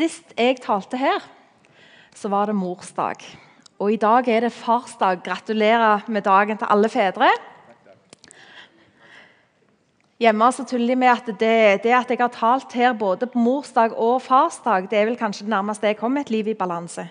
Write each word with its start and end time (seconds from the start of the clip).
Sist 0.00 0.30
jeg 0.32 0.56
talte 0.64 0.96
her, 0.96 1.20
så 2.16 2.30
var 2.32 2.48
det 2.48 2.54
morsdag. 2.56 3.20
Og 3.76 3.92
i 3.92 3.98
dag 4.00 4.28
er 4.32 4.46
det 4.46 4.52
farsdag. 4.56 5.18
Gratulerer 5.26 6.06
med 6.08 6.24
dagen 6.24 6.56
til 6.56 6.68
alle 6.72 6.88
fedre. 6.88 7.28
Hjemme 10.20 10.46
så 10.56 10.64
tuller 10.64 10.94
de 10.94 10.96
med 11.02 11.10
at 11.12 11.26
det, 11.28 11.82
det, 11.84 11.92
at 11.92 12.08
jeg 12.08 12.20
har 12.20 12.32
talt 12.32 12.72
her 12.72 12.94
både 12.96 13.28
på 13.28 13.42
morsdag 13.44 13.92
og 13.92 14.22
farsdag, 14.24 14.88
det 14.88 14.98
er 14.98 15.04
vel 15.10 15.18
kanskje 15.20 15.44
det 15.44 15.52
nærmeste 15.52 15.90
jeg 15.90 15.98
kommer 15.98 16.24
et 16.24 16.32
liv 16.32 16.48
i 16.48 16.54
balanse. 16.56 17.04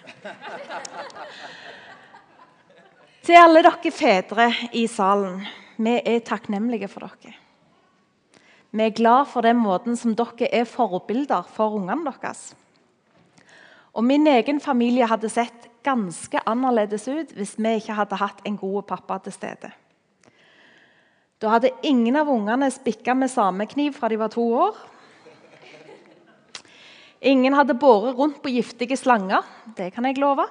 Til 3.22 3.38
alle 3.38 3.62
dere 3.66 3.92
fedre 3.94 4.48
i 4.74 4.88
salen, 4.90 5.44
vi 5.78 5.94
er 6.00 6.26
takknemlige 6.26 6.90
for 6.90 7.06
dere. 7.06 7.36
Vi 8.72 8.86
er 8.86 8.98
glad 8.98 9.30
for 9.30 9.46
den 9.46 9.62
måten 9.62 9.98
som 9.98 10.18
dere 10.18 10.50
er 10.50 10.66
forbilder 10.66 11.46
for 11.54 11.78
ungene 11.78 12.16
deres. 12.18 12.56
Og 14.00 14.06
Min 14.08 14.28
egen 14.32 14.62
familie 14.64 15.08
hadde 15.12 15.28
sett 15.28 15.68
ganske 15.84 16.40
annerledes 16.48 17.04
ut 17.10 17.34
hvis 17.36 17.58
vi 17.60 17.74
ikke 17.82 17.98
hadde 17.98 18.20
hatt 18.22 18.46
en 18.48 18.56
god 18.60 18.86
pappa 18.88 19.18
til 19.26 19.36
stede. 19.36 19.74
Da 21.40 21.52
hadde 21.52 21.74
ingen 21.84 22.16
av 22.20 22.32
ungene 22.32 22.70
spikka 22.72 23.16
med 23.16 23.32
samme 23.32 23.68
kniv 23.68 23.98
fra 23.98 24.08
de 24.12 24.20
var 24.20 24.32
to 24.32 24.46
år. 24.56 24.80
Ingen 27.28 27.58
hadde 27.60 27.76
båret 27.76 28.16
rundt 28.16 28.40
på 28.44 28.52
giftige 28.56 28.96
slanger. 28.96 29.44
Det 29.76 29.92
kan 29.96 30.08
jeg 30.08 30.20
love. 30.24 30.48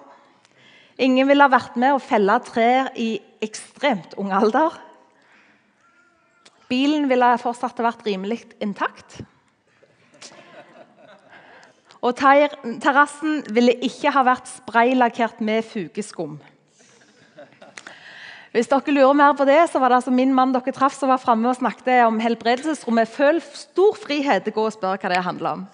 Ingen 1.01 1.29
ville 1.29 1.45
ha 1.45 1.53
vært 1.53 1.81
med 1.81 1.97
å 1.97 2.03
felle 2.05 2.37
trær 2.45 2.93
i 3.01 3.15
ekstremt 3.45 4.17
ung 4.21 4.33
alder. 4.37 4.77
Bilen 6.69 7.09
ville 7.09 7.33
fortsatt 7.41 7.81
vært 7.81 8.05
rimelig 8.05 8.43
intakt. 8.61 9.23
Og 12.05 12.15
terrassen 12.15 13.41
ville 13.51 13.75
ikke 13.83 14.13
ha 14.15 14.23
vært 14.27 14.51
spraylakkert 14.51 15.41
med 15.43 15.67
fugeskum. 15.67 16.37
Hvis 18.55 18.71
dere 18.71 18.95
lurer 18.95 19.17
mer 19.19 19.35
på 19.37 19.45
det, 19.49 19.59
så 19.69 19.81
var 19.83 19.93
det 19.93 19.99
altså 19.99 20.15
min 20.15 20.33
mann 20.35 20.55
dere 20.55 20.73
traff 20.75 20.95
som 20.97 21.11
var 21.13 21.21
framme 21.21 21.51
og 21.51 21.59
snakket 21.59 22.07
om 22.07 22.21
helbredelsesrommet. 22.23 23.11
Føl 23.11 23.43
stor 23.43 23.99
frihet 23.99 24.47
til 24.47 24.55
å 24.55 24.59
gå 24.61 24.69
og 24.71 24.77
spørre 24.79 25.03
hva 25.03 25.13
det 25.13 25.27
handler 25.27 25.59
om. 25.59 25.67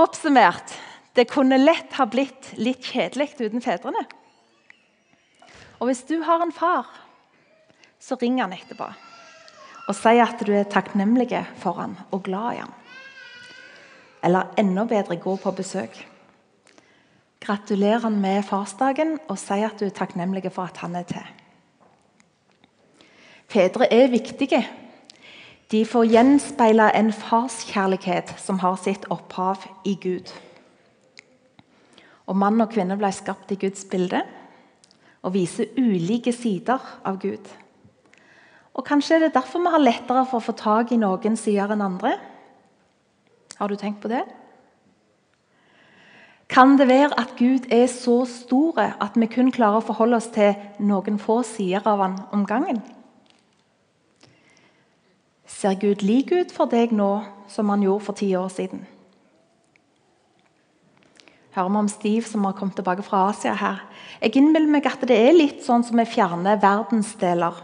Oppsummert 0.00 0.78
det 1.18 1.26
kunne 1.28 1.58
lett 1.58 1.92
ha 1.98 2.06
blitt 2.08 2.52
litt 2.56 2.86
kjedelig 2.86 3.34
uten 3.42 3.62
fedrene. 3.62 4.06
Og 5.80 5.90
hvis 5.90 6.04
du 6.08 6.20
har 6.24 6.42
en 6.44 6.54
far, 6.54 6.88
så 8.00 8.16
ring 8.20 8.38
han 8.40 8.54
etterpå 8.56 8.88
og 9.90 9.96
si 9.98 10.20
at 10.22 10.42
du 10.46 10.52
er 10.54 10.68
takknemlig 10.70 11.32
for 11.58 11.80
han 11.80 11.96
og 12.14 12.22
glad 12.28 12.54
i 12.54 12.60
han. 12.62 12.79
Eller 14.22 14.52
enda 14.58 14.84
bedre, 14.84 15.16
gå 15.16 15.36
på 15.36 15.52
besøk. 15.56 15.96
Gratulerer 17.40 18.04
han 18.04 18.20
med 18.20 18.44
farsdagen 18.44 19.16
og 19.28 19.38
si 19.40 19.62
at 19.64 19.80
du 19.80 19.86
er 19.86 19.96
takknemlig 19.96 20.44
for 20.52 20.68
at 20.68 20.82
han 20.82 20.96
er 20.98 21.06
til. 21.08 21.24
Fedre 23.50 23.88
er 23.92 24.12
viktige. 24.12 24.60
De 25.70 25.84
får 25.86 26.10
gjenspeile 26.10 26.90
en 26.98 27.12
farskjærlighet 27.14 28.34
som 28.42 28.58
har 28.62 28.76
sitt 28.82 29.06
opphav 29.10 29.64
i 29.86 29.96
Gud. 30.02 30.30
Og 32.26 32.36
Mann 32.36 32.60
og 32.62 32.70
kvinne 32.74 32.98
ble 32.98 33.10
skapt 33.14 33.50
i 33.54 33.58
Guds 33.58 33.86
bilde 33.90 34.20
og 35.22 35.34
viser 35.34 35.72
ulike 35.78 36.32
sider 36.32 36.82
av 37.06 37.18
Gud. 37.22 37.48
Og 38.74 38.86
Kanskje 38.86 39.16
er 39.16 39.26
det 39.26 39.34
derfor 39.34 39.62
vi 39.62 39.72
har 39.72 39.82
lettere 39.82 40.26
for 40.28 40.38
å 40.38 40.44
få 40.44 40.54
tak 40.58 40.92
i 40.92 41.00
noen 41.00 41.36
sider 41.38 41.72
enn 41.74 41.82
andre. 41.84 42.14
Har 43.60 43.68
du 43.68 43.76
tenkt 43.76 44.00
på 44.00 44.08
det? 44.08 44.24
Kan 46.48 46.78
det 46.78 46.88
være 46.88 47.12
at 47.20 47.36
Gud 47.38 47.68
er 47.70 47.86
så 47.86 48.24
stor 48.24 48.78
at 48.80 49.14
vi 49.14 49.28
kun 49.30 49.52
klarer 49.52 49.78
å 49.78 49.86
forholde 49.86 50.16
oss 50.16 50.30
til 50.34 50.56
noen 50.82 51.20
få 51.20 51.42
sider 51.46 51.84
av 51.86 52.00
han 52.00 52.16
om 52.32 52.46
gangen? 52.48 52.80
Ser 55.46 55.76
Gud 55.78 56.02
lik 56.02 56.32
ut 56.32 56.54
for 56.54 56.72
deg 56.72 56.94
nå 56.96 57.10
som 57.52 57.68
han 57.68 57.84
gjorde 57.84 58.06
for 58.06 58.18
ti 58.18 58.32
år 58.34 58.48
siden? 58.48 58.86
Hører 61.54 61.68
vi 61.68 61.80
om 61.82 61.90
Steve 61.90 62.26
som 62.26 62.44
har 62.48 62.56
kommet 62.56 62.78
tilbake 62.78 63.04
fra 63.04 63.26
Asia 63.28 63.52
her. 63.58 63.82
Jeg 64.22 64.38
innbiller 64.40 64.70
meg 64.70 64.86
at 64.88 65.02
det 65.06 65.18
er 65.18 65.36
litt 65.36 65.60
sånn 65.66 65.84
som 65.84 65.98
vi 66.00 66.06
fjerner 66.08 66.58
verdensdeler. 66.62 67.60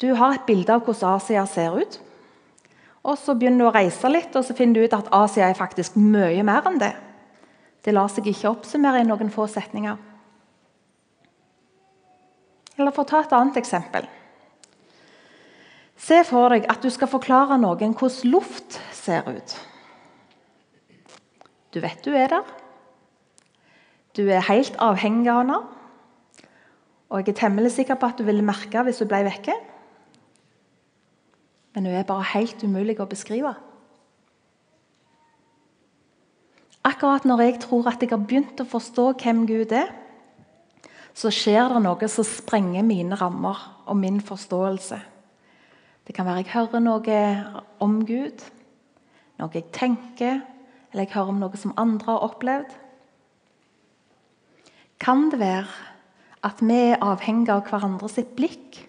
Du 0.00 0.10
har 0.16 0.34
et 0.34 0.46
bilde 0.48 0.74
av 0.74 0.82
hvordan 0.84 1.20
Asia 1.20 1.46
ser 1.48 1.76
ut. 1.78 2.00
Og 3.06 3.14
så 3.20 3.36
begynner 3.38 3.62
du 3.62 3.68
å 3.68 3.74
reise 3.74 4.10
litt, 4.10 4.34
og 4.34 4.42
så 4.42 4.54
finner 4.58 4.80
du 4.80 4.86
ut 4.86 4.96
at 4.96 5.10
Asia 5.14 5.46
er 5.46 5.58
faktisk 5.58 5.94
mye 6.00 6.42
mer 6.46 6.66
enn 6.66 6.80
det. 6.82 6.92
Det 7.86 7.94
lar 7.94 8.10
seg 8.10 8.26
ikke 8.26 8.50
oppsummere 8.50 9.04
i 9.04 9.06
noen 9.06 9.30
få 9.30 9.46
setninger. 9.50 9.98
Eller 12.76 12.92
For 12.92 13.06
å 13.06 13.08
ta 13.08 13.22
et 13.22 13.34
annet 13.36 13.60
eksempel. 13.60 14.08
Se 15.96 16.18
for 16.28 16.52
deg 16.52 16.66
at 16.68 16.82
du 16.82 16.90
skal 16.92 17.08
forklare 17.08 17.56
noen 17.62 17.94
hvordan 17.96 18.34
luft 18.34 18.80
ser 18.92 19.24
ut. 19.30 19.54
Du 21.72 21.80
vet 21.80 22.02
du 22.04 22.12
er 22.16 22.34
der. 22.34 22.50
Du 24.16 24.26
er 24.26 24.44
helt 24.48 24.76
avhengig 24.82 25.30
av 25.30 25.40
henne. 25.44 25.62
Og 27.06 27.22
jeg 27.22 27.36
er 27.36 27.38
temmelig 27.38 27.76
sikker 27.76 27.98
på 28.00 28.10
at 28.10 28.18
du 28.18 28.26
ville 28.26 28.44
merke 28.44 28.82
hvis 28.82 28.98
hun 28.98 29.08
ble 29.12 29.22
vekke 29.28 29.54
men 31.76 31.84
hun 31.84 31.92
er 31.92 32.06
bare 32.08 32.24
helt 32.32 32.62
umulig 32.64 32.94
å 33.04 33.04
beskrive. 33.04 33.50
Akkurat 36.88 37.26
når 37.28 37.42
jeg 37.42 37.56
tror 37.66 37.90
at 37.90 38.00
jeg 38.00 38.08
har 38.14 38.22
begynt 38.24 38.62
å 38.62 38.64
forstå 38.70 39.10
hvem 39.20 39.42
Gud 39.44 39.74
er, 39.76 39.90
så 41.12 41.28
skjer 41.28 41.74
det 41.74 41.82
noe 41.84 42.08
som 42.08 42.24
sprenger 42.24 42.86
mine 42.86 43.18
rammer 43.20 43.60
og 43.84 43.98
min 44.00 44.22
forståelse. 44.24 44.98
Det 46.08 46.16
kan 46.16 46.24
være 46.24 46.46
jeg 46.46 46.54
hører 46.54 46.84
noe 46.86 47.20
om 47.84 47.98
Gud, 48.08 48.40
noe 49.36 49.52
jeg 49.52 49.68
tenker, 49.76 50.40
eller 50.92 51.04
jeg 51.04 51.12
hører 51.12 51.34
om 51.34 51.44
noe 51.44 51.60
som 51.60 51.76
andre 51.76 52.14
har 52.14 52.26
opplevd. 52.30 52.72
Kan 55.02 55.28
det 55.28 55.42
være 55.44 55.68
at 56.46 56.64
vi 56.64 56.80
er 56.94 57.04
avhengige 57.04 57.52
av 57.52 57.68
hverandres 57.68 58.16
blikk 58.38 58.80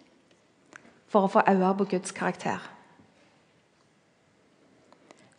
for 1.12 1.28
å 1.28 1.36
få 1.36 1.44
øye 1.52 1.76
på 1.82 1.92
Guds 1.98 2.16
karakter? 2.16 2.77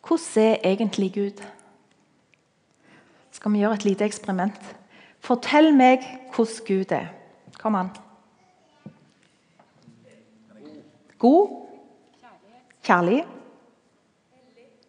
Hvordan 0.09 0.43
er 0.43 0.57
egentlig 0.63 1.13
Gud? 1.13 1.43
Skal 3.31 3.53
vi 3.53 3.59
gjøre 3.61 3.73
et 3.77 3.83
lite 3.85 4.05
eksperiment? 4.05 4.55
Fortell 5.21 5.69
meg 5.77 6.01
hvordan 6.33 6.65
Gud 6.67 6.93
er. 6.97 7.11
Kom 7.61 7.75
an. 7.77 7.91
God. 11.19 11.67
Kjærlig. 12.83 13.19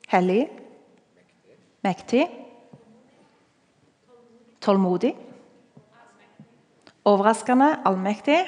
Hellig. 0.09 0.49
Mektig. 1.83 2.25
Tålmodig. 4.61 5.13
Overraskende. 7.05 7.75
Allmektig. 7.85 8.41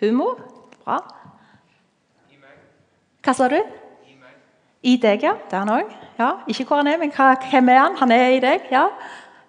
Humor. 0.00 0.38
Bra. 0.84 1.02
Hva 3.26 3.34
sa 3.34 3.50
du? 3.50 3.58
I 4.82 4.96
deg, 5.02 5.22
ja. 5.22 5.34
Det 5.50 5.56
er 5.56 5.64
han 5.64 5.72
òg. 5.74 5.94
Ja. 6.18 6.30
Ikke 6.50 6.64
hvor 6.68 6.82
han 6.82 6.86
er, 6.86 6.98
men 7.00 7.10
hvem 7.14 7.68
er 7.68 7.80
han? 7.80 7.96
Han 7.98 8.12
er 8.14 8.28
i 8.36 8.40
deg. 8.42 8.68
Ja. 8.70 8.86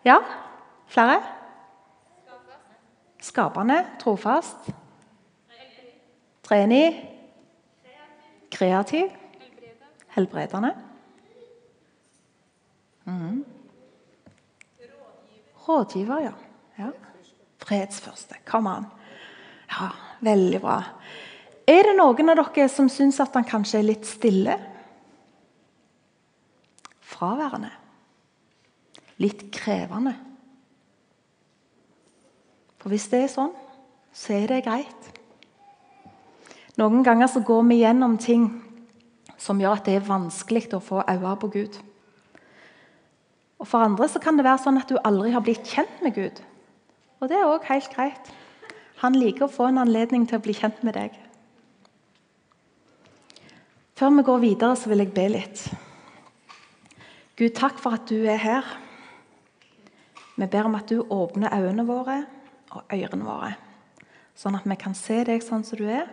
ja. 0.06 0.18
Flere? 0.90 1.20
Skapende. 3.22 3.84
Trofast. 4.02 4.72
Trenig. 6.44 7.10
Kreativ. 8.52 9.12
Helbredende. 10.16 10.74
Mm. 13.06 13.46
Rådgiver, 15.68 16.20
ja. 16.20 16.32
ja. 16.80 16.90
Fredsførste. 17.58 18.36
Kom 18.46 18.68
an. 18.68 18.86
Ja, 19.70 19.92
veldig 20.26 20.62
bra. 20.62 20.80
Er 21.70 21.86
det 21.86 21.94
noen 22.00 22.32
av 22.34 22.40
dere 22.42 22.66
som 22.74 22.90
syns 22.90 23.20
at 23.22 23.36
han 23.38 23.46
kanskje 23.46 23.82
er 23.84 23.90
litt 23.92 24.10
stille? 24.10 24.56
Fraværende. 27.20 27.72
Litt 29.20 29.50
krevende. 29.52 30.16
For 32.80 32.92
hvis 32.94 33.10
det 33.12 33.26
er 33.26 33.32
sånn, 33.34 33.52
så 34.16 34.38
er 34.38 34.48
det 34.48 34.64
greit. 34.66 35.10
Noen 36.80 37.04
ganger 37.04 37.28
så 37.28 37.44
går 37.44 37.66
vi 37.68 37.82
gjennom 37.82 38.16
ting 38.22 38.48
som 39.40 39.60
gjør 39.60 39.80
at 39.80 39.88
det 39.88 39.98
er 40.00 40.08
vanskelig 40.08 40.70
å 40.76 40.84
få 40.84 41.04
øye 41.04 41.36
på 41.42 41.52
Gud. 41.52 41.80
Og 43.60 43.68
For 43.68 43.84
andre 43.84 44.08
så 44.08 44.22
kan 44.24 44.40
det 44.40 44.48
være 44.48 44.64
sånn 44.64 44.80
at 44.80 44.88
du 44.88 44.96
aldri 45.04 45.34
har 45.36 45.44
blitt 45.44 45.68
kjent 45.68 46.00
med 46.04 46.16
Gud. 46.16 46.40
Og 47.20 47.28
det 47.28 47.36
er 47.36 47.50
òg 47.50 47.68
helt 47.68 47.92
greit. 47.92 48.32
Han 49.04 49.16
liker 49.20 49.48
å 49.48 49.52
få 49.52 49.68
en 49.68 49.82
anledning 49.84 50.26
til 50.28 50.40
å 50.40 50.44
bli 50.44 50.56
kjent 50.56 50.80
med 50.88 50.96
deg. 50.96 51.12
Før 54.00 54.16
vi 54.16 54.24
går 54.24 54.44
videre, 54.44 54.80
så 54.80 54.92
vil 54.92 55.04
jeg 55.04 55.12
be 55.16 55.28
litt. 55.36 55.68
Gud, 57.40 57.54
takk 57.56 57.78
for 57.80 57.96
at 57.96 58.10
du 58.10 58.26
er 58.28 58.36
her. 58.36 58.66
Vi 60.36 60.46
ber 60.46 60.68
om 60.68 60.76
at 60.76 60.90
du 60.92 61.06
åpner 61.08 61.54
øynene 61.56 61.86
våre 61.88 62.26
og 62.76 62.92
ørene 62.92 63.24
våre, 63.24 63.54
sånn 64.36 64.58
at 64.60 64.68
vi 64.68 64.76
kan 64.80 64.96
se 64.96 65.22
deg 65.24 65.44
sånn 65.44 65.64
som 65.64 65.80
du 65.80 65.86
er, 65.88 66.10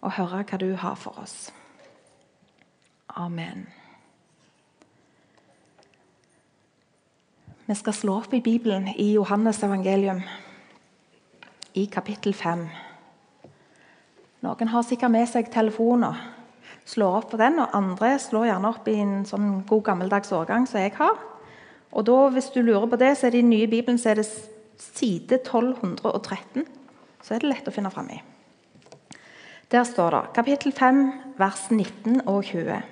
og 0.00 0.16
høre 0.16 0.40
hva 0.48 0.58
du 0.58 0.70
har 0.80 0.96
for 0.96 1.20
oss. 1.20 1.52
Amen. 3.12 3.66
Vi 7.68 7.76
skal 7.76 7.94
slå 7.94 8.16
opp 8.22 8.32
i 8.32 8.40
Bibelen 8.40 8.88
i 8.96 9.12
Johannes 9.12 9.60
evangelium, 9.62 10.24
i 11.76 11.84
kapittel 11.92 12.32
5. 12.32 12.64
Noen 14.48 14.72
har 14.72 14.88
sikkert 14.88 15.12
med 15.12 15.28
seg 15.28 15.52
telefoner 15.52 16.24
slår 16.84 17.18
opp 17.20 17.30
på 17.30 17.40
den, 17.40 17.60
og 17.62 17.74
andre 17.76 18.16
slår 18.20 18.48
gjerne 18.50 18.72
opp 18.72 18.88
i 18.90 18.98
en 19.00 19.22
sånn 19.28 19.62
god 19.68 19.84
gammeldags 19.86 20.32
årgang 20.34 20.66
som 20.68 20.82
jeg 20.82 20.94
har. 20.98 21.20
Og 21.92 22.06
da, 22.08 22.28
Hvis 22.32 22.50
du 22.50 22.62
lurer 22.62 22.86
på 22.88 22.96
det, 22.96 23.16
så 23.18 23.26
er 23.26 23.30
det 23.30 23.38
i 23.38 23.42
den 23.42 23.50
nye 23.50 23.68
Bibelen 23.68 23.98
så 23.98 24.10
er 24.10 24.22
det 24.22 24.26
side 24.78 25.42
1213. 25.42 26.66
Så 27.22 27.34
er 27.34 27.38
det 27.38 27.48
lett 27.48 27.68
å 27.68 27.74
finne 27.74 27.90
fram 27.90 28.08
i. 28.10 28.22
Der 29.72 29.84
står 29.84 30.10
det, 30.10 30.22
kapittel 30.34 30.72
5, 30.72 31.12
vers 31.38 31.70
19 31.70 32.22
og 32.26 32.44
20. 32.44 32.82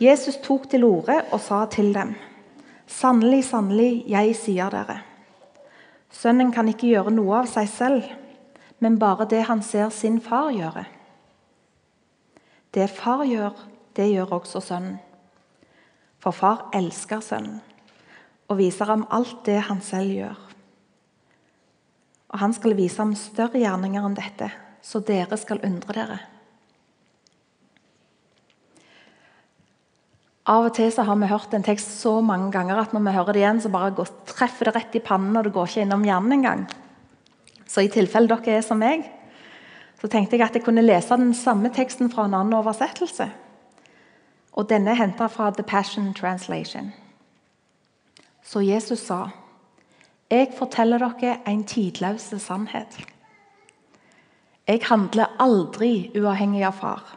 Jesus 0.00 0.38
tok 0.42 0.68
til 0.70 0.84
orde 0.84 1.16
og 1.32 1.40
sa 1.40 1.64
til 1.66 1.92
dem.: 1.94 2.14
Sannelig, 2.86 3.44
sannelig, 3.44 4.04
jeg 4.08 4.36
sier 4.36 4.70
dere. 4.70 5.00
Sønnen 6.10 6.52
kan 6.52 6.68
ikke 6.68 6.88
gjøre 6.88 7.10
noe 7.10 7.42
av 7.42 7.50
seg 7.50 7.68
selv, 7.68 8.06
men 8.78 8.98
bare 8.98 9.28
det 9.30 9.42
han 9.46 9.62
ser 9.62 9.90
sin 9.90 10.20
far 10.20 10.50
gjøre. 10.50 10.86
Det 12.74 12.86
far 12.90 13.24
gjør, 13.26 13.56
det 13.96 14.10
gjør 14.12 14.36
også 14.38 14.62
sønnen. 14.62 14.98
For 16.20 16.36
far 16.36 16.68
elsker 16.76 17.22
sønnen 17.24 17.60
og 18.50 18.58
viser 18.58 18.90
ham 18.90 19.06
alt 19.14 19.44
det 19.46 19.60
han 19.68 19.78
selv 19.84 20.10
gjør. 20.10 20.38
Og 22.34 22.42
han 22.42 22.54
skal 22.54 22.74
vise 22.78 22.98
ham 22.98 23.14
større 23.18 23.62
gjerninger 23.62 24.06
enn 24.06 24.16
dette, 24.18 24.50
så 24.82 25.02
dere 25.06 25.38
skal 25.38 25.62
undre 25.66 25.94
dere. 25.94 26.18
Av 30.50 30.66
og 30.66 30.74
til 30.74 30.90
så 30.90 31.04
har 31.06 31.18
vi 31.20 31.28
hørt 31.30 31.52
en 31.54 31.62
tekst 31.62 31.92
så 32.00 32.16
mange 32.26 32.50
ganger 32.50 32.80
at 32.80 32.94
når 32.94 33.04
vi 33.06 33.14
hører 33.14 33.36
det 33.36 33.42
igjen, 33.42 33.62
så 33.62 33.70
bare 33.70 33.92
går, 33.94 34.08
treffer 34.26 34.66
det 34.66 34.74
rett 34.74 34.96
i 34.98 35.02
pannen, 35.04 35.36
og 35.36 35.46
det 35.46 35.54
går 35.54 35.68
ikke 35.68 35.84
innom 35.84 36.06
hjernen 36.06 36.38
engang. 36.40 36.64
Så 37.70 37.84
i 37.86 37.92
tilfelle 37.92 38.30
dere 38.30 38.58
er 38.58 38.66
som 38.66 38.80
meg, 38.82 39.06
så 40.00 40.08
tenkte 40.08 40.36
jeg 40.36 40.46
at 40.46 40.56
jeg 40.56 40.64
kunne 40.64 40.84
lese 40.84 41.16
den 41.16 41.34
samme 41.34 41.70
teksten 41.76 42.10
fra 42.12 42.24
en 42.24 42.34
annen 42.34 42.56
oversettelse. 42.56 43.28
Og 44.52 44.68
Denne 44.70 44.94
er 44.94 45.00
henta 45.02 45.28
fra 45.28 45.50
The 45.50 45.62
Passion 45.62 46.14
Translation. 46.14 46.92
Så 48.42 48.60
Jesus 48.60 48.98
sa, 48.98 49.28
'Jeg 50.30 50.52
forteller 50.58 50.98
dere 50.98 51.38
en 51.46 51.64
tidløs 51.64 52.34
sannhet.' 52.38 53.06
'Jeg 54.68 54.80
handler 54.82 55.36
aldri 55.38 56.10
uavhengig 56.16 56.64
av 56.64 56.72
far' 56.72 57.16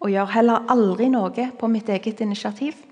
'og 0.00 0.10
gjør 0.10 0.26
heller 0.26 0.64
aldri 0.68 1.08
noe 1.08 1.50
på 1.58 1.66
mitt 1.66 1.88
eget 1.88 2.20
initiativ.' 2.20 2.84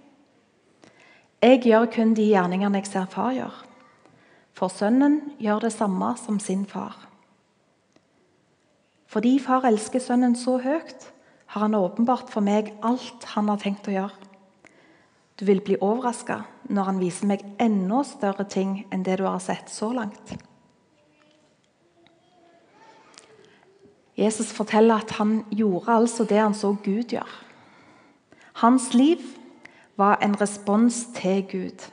'Jeg 1.42 1.62
gjør 1.62 1.86
kun 1.86 2.14
de 2.14 2.22
gjerningene 2.22 2.78
jeg 2.78 2.86
ser 2.86 3.06
far 3.06 3.32
gjør.' 3.32 3.64
For 4.52 4.68
sønnen 4.68 5.32
gjør 5.40 5.58
det 5.58 5.72
samme 5.72 6.16
som 6.16 6.38
sin 6.38 6.66
far. 6.66 7.11
Fordi 9.12 9.36
far 9.44 9.66
elsker 9.68 10.00
sønnen 10.00 10.34
så 10.38 10.56
høyt, 10.62 11.10
har 11.52 11.66
han 11.66 11.76
åpenbart 11.76 12.30
for 12.32 12.44
meg 12.44 12.70
alt 12.80 13.26
han 13.34 13.50
har 13.52 13.60
tenkt 13.60 13.90
å 13.90 13.92
gjøre. 13.92 14.30
Du 15.36 15.44
vil 15.44 15.60
bli 15.64 15.76
overraska 15.80 16.38
når 16.72 16.88
han 16.88 17.00
viser 17.02 17.28
meg 17.28 17.44
enda 17.60 18.00
større 18.08 18.46
ting 18.48 18.86
enn 18.94 19.04
det 19.04 19.18
du 19.20 19.26
har 19.26 19.42
sett 19.44 19.68
så 19.68 19.90
langt. 19.92 20.32
Jesus 24.16 24.52
forteller 24.52 25.02
at 25.02 25.12
han 25.18 25.42
gjorde 25.50 25.92
altså 25.92 26.24
det 26.28 26.38
han 26.40 26.56
så 26.56 26.72
Gud 26.84 27.12
gjøre. 27.12 27.40
Hans 28.60 28.92
liv 28.94 29.20
var 29.96 30.20
en 30.24 30.36
respons 30.40 31.06
til 31.16 31.44
Gud. 31.50 31.84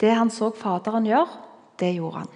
Det 0.00 0.12
han 0.16 0.30
så 0.32 0.50
Faderen 0.56 1.08
gjøre, 1.08 1.40
det 1.80 1.94
gjorde 1.96 2.24
han. 2.24 2.32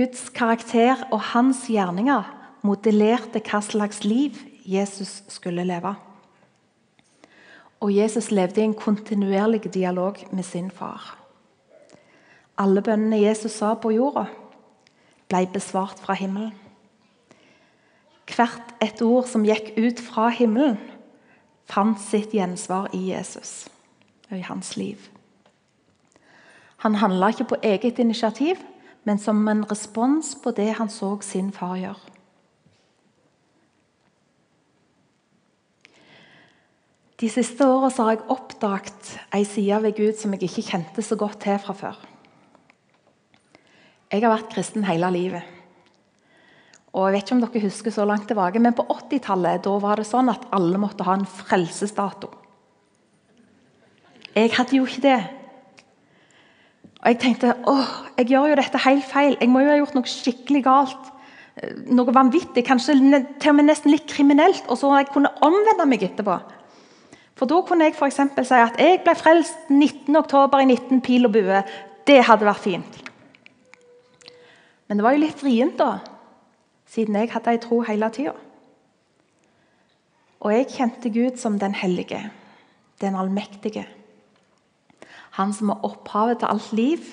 Guds 0.00 0.30
karakter 0.32 1.02
og 1.12 1.20
hans 1.34 1.66
gjerninger 1.68 2.24
modellerte 2.64 3.42
hva 3.44 3.58
slags 3.60 3.98
liv 4.06 4.38
Jesus 4.64 5.18
skulle 5.28 5.66
leve. 5.68 5.92
Og 7.84 7.92
Jesus 7.92 8.30
levde 8.32 8.62
i 8.62 8.64
en 8.64 8.76
kontinuerlig 8.76 9.66
dialog 9.74 10.16
med 10.32 10.46
sin 10.46 10.70
far. 10.70 11.18
Alle 12.56 12.80
bønnene 12.80 13.20
Jesus 13.20 13.58
sa 13.60 13.74
på 13.74 13.92
jorda, 13.92 14.24
ble 15.28 15.44
besvart 15.52 16.00
fra 16.00 16.16
himmelen. 16.16 16.56
Hvert 18.30 18.72
et 18.80 19.04
ord 19.04 19.28
som 19.28 19.44
gikk 19.44 19.74
ut 19.76 20.00
fra 20.00 20.30
himmelen, 20.32 20.80
fant 21.68 22.00
sitt 22.00 22.32
gjensvar 22.32 22.88
i 22.96 23.10
Jesus 23.10 23.68
og 24.30 24.38
i 24.38 24.44
hans 24.48 24.76
liv. 24.80 24.96
Han 26.88 26.96
handla 27.02 27.34
ikke 27.34 27.50
på 27.52 27.60
eget 27.62 27.98
initiativ, 28.00 28.56
men 29.08 29.18
som 29.18 29.40
en 29.48 29.64
respons 29.68 30.34
på 30.42 30.52
det 30.56 30.72
han 30.78 30.90
så 30.92 31.14
sin 31.24 31.52
far 31.54 31.76
gjøre. 31.80 32.16
De 37.20 37.28
siste 37.28 37.66
åra 37.68 37.90
har 37.92 38.14
jeg 38.14 38.26
oppdaget 38.32 39.08
ei 39.36 39.42
side 39.44 39.76
ved 39.84 39.96
Gud 39.98 40.16
som 40.16 40.32
jeg 40.32 40.46
ikke 40.46 40.64
kjente 40.70 41.04
så 41.04 41.18
godt 41.20 41.42
til 41.44 41.58
fra 41.60 41.74
før. 41.76 41.98
Jeg 44.10 44.24
har 44.24 44.32
vært 44.32 44.48
kristen 44.54 44.86
hele 44.88 45.10
livet. 45.12 45.44
Og 46.96 47.06
jeg 47.06 47.14
vet 47.14 47.26
ikke 47.26 47.36
om 47.36 47.42
dere 47.44 47.62
husker 47.62 47.94
så 47.94 48.06
langt 48.08 48.26
tilbake, 48.26 48.58
men 48.58 48.74
På 48.74 48.86
80-tallet 48.88 49.68
var 49.82 50.00
det 50.00 50.08
sånn 50.08 50.32
at 50.32 50.48
alle 50.50 50.80
måtte 50.80 51.04
ha 51.06 51.14
en 51.14 51.28
frelsesdato. 51.28 52.32
Jeg 54.34 54.50
hadde 54.56 54.76
jo 54.76 54.86
ikke 54.86 55.04
det. 55.04 55.20
Og 57.00 57.08
Jeg 57.08 57.18
tenkte 57.18 57.54
åh, 57.68 57.92
jeg 58.18 58.28
gjør 58.28 58.50
jo 58.52 58.60
dette 58.60 58.84
helt 58.84 59.04
feil. 59.08 59.36
Jeg 59.40 59.48
må 59.48 59.62
jo 59.64 59.72
ha 59.72 59.78
gjort 59.80 59.96
noe 59.96 60.10
skikkelig 60.10 60.62
galt. 60.66 61.12
Eh, 61.56 61.76
noe 61.96 62.12
vanvittig, 62.14 62.64
kanskje 62.66 62.98
til 63.40 63.52
og 63.52 63.56
med 63.56 63.70
nesten 63.70 63.94
litt 63.94 64.08
kriminelt. 64.10 64.66
Og 64.68 64.76
så 64.80 64.92
jeg 64.98 65.08
kunne 65.14 65.32
omvende 65.40 65.88
meg 65.88 66.04
etterpå. 66.10 66.36
For 67.40 67.48
Da 67.48 67.62
kunne 67.64 67.86
jeg 67.88 67.96
for 67.96 68.12
si 68.12 68.54
at 68.54 68.76
jeg 68.76 69.00
ble 69.00 69.14
frelst 69.16 69.70
19.10. 69.72 70.60
i 70.60 70.66
19 70.68 71.00
pil 71.00 71.24
og 71.24 71.32
bue. 71.32 71.62
Det 72.06 72.24
hadde 72.26 72.44
vært 72.44 72.66
fint. 72.66 72.98
Men 74.88 74.98
det 74.98 75.04
var 75.06 75.14
jo 75.14 75.22
litt 75.22 75.42
vrient, 75.42 75.78
da, 75.78 76.00
siden 76.90 77.16
jeg 77.16 77.30
hadde 77.30 77.52
ei 77.54 77.60
tro 77.62 77.80
hele 77.86 78.10
tida. 78.10 78.34
Og 80.40 80.52
jeg 80.52 80.68
kjente 80.74 81.12
Gud 81.14 81.38
som 81.38 81.58
den 81.58 81.76
hellige, 81.78 82.30
den 83.00 83.14
allmektige. 83.14 83.86
Han 85.38 85.52
som 85.54 85.72
er 85.72 85.84
opphavet 85.86 86.40
til 86.40 86.50
alt 86.50 86.72
liv. 86.72 87.06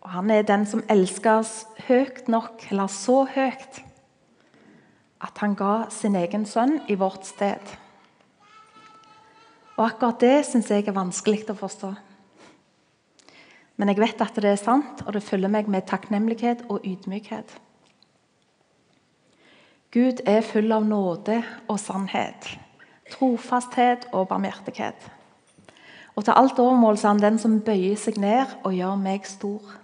Og 0.00 0.10
han 0.14 0.30
er 0.32 0.46
den 0.48 0.64
som 0.66 0.82
elsker 0.88 1.42
oss 1.42 1.54
høyt 1.88 2.28
nok, 2.32 2.64
eller 2.70 2.88
så 2.88 3.24
høyt, 3.28 3.82
at 5.20 5.42
han 5.42 5.54
ga 5.54 5.90
sin 5.92 6.16
egen 6.16 6.46
sønn 6.48 6.78
i 6.88 6.96
vårt 6.96 7.28
sted. 7.28 7.74
Og 9.76 9.84
Akkurat 9.86 10.20
det 10.20 10.46
syns 10.48 10.70
jeg 10.72 10.88
er 10.88 10.96
vanskelig 10.96 11.44
å 11.52 11.56
forstå. 11.56 11.92
Men 13.80 13.92
jeg 13.92 14.00
vet 14.00 14.20
at 14.20 14.36
det 14.36 14.50
er 14.50 14.60
sant, 14.60 15.04
og 15.06 15.14
det 15.16 15.24
følger 15.24 15.52
meg 15.52 15.68
med 15.72 15.86
takknemlighet 15.88 16.66
og 16.68 16.84
ydmykhet. 16.84 17.54
Gud 19.90 20.20
er 20.28 20.44
full 20.46 20.68
av 20.72 20.84
nåde 20.86 21.40
og 21.64 21.80
sannhet, 21.80 22.52
trofasthet 23.10 24.04
og 24.12 24.28
barmhjertighet. 24.30 25.08
Og 26.16 26.24
til 26.24 26.36
alt 26.36 26.58
overmål 26.58 26.98
er 26.98 27.08
han 27.08 27.22
den 27.22 27.38
som 27.38 27.60
bøyer 27.64 27.96
seg 27.96 28.18
ned 28.20 28.56
og 28.64 28.74
gjør 28.74 28.96
meg 29.00 29.26
stor. 29.28 29.76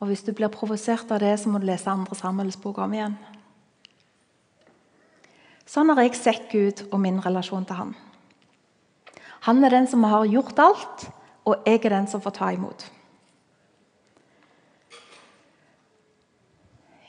Og 0.00 0.10
Hvis 0.10 0.22
du 0.22 0.32
blir 0.32 0.52
provosert 0.52 1.10
av 1.10 1.20
det, 1.20 1.38
så 1.40 1.48
må 1.48 1.58
du 1.58 1.66
lese 1.66 1.90
andre 1.90 2.14
Samuels 2.14 2.58
bok 2.60 2.78
om 2.78 2.92
igjen. 2.92 3.16
Sånn 5.64 5.88
har 5.88 6.02
jeg 6.04 6.18
sett 6.18 6.50
Gud 6.52 6.84
og 6.90 7.00
min 7.00 7.22
relasjon 7.24 7.64
til 7.64 7.78
han. 7.78 7.94
Han 9.48 9.64
er 9.64 9.72
den 9.72 9.88
som 9.88 10.04
har 10.04 10.26
gjort 10.28 10.60
alt, 10.60 11.06
og 11.44 11.64
jeg 11.66 11.80
er 11.84 11.96
den 11.96 12.06
som 12.08 12.20
får 12.20 12.36
ta 12.36 12.50
imot. 12.52 12.84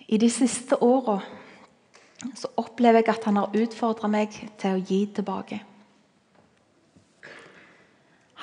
I 0.07 0.17
de 0.21 0.29
siste 0.29 0.77
åra 0.83 1.19
opplever 2.55 3.01
jeg 3.01 3.11
at 3.15 3.27
han 3.27 3.39
har 3.41 3.55
utfordra 3.55 4.07
meg 4.11 4.35
til 4.61 4.75
å 4.75 4.83
gi 4.83 5.05
tilbake. 5.15 5.59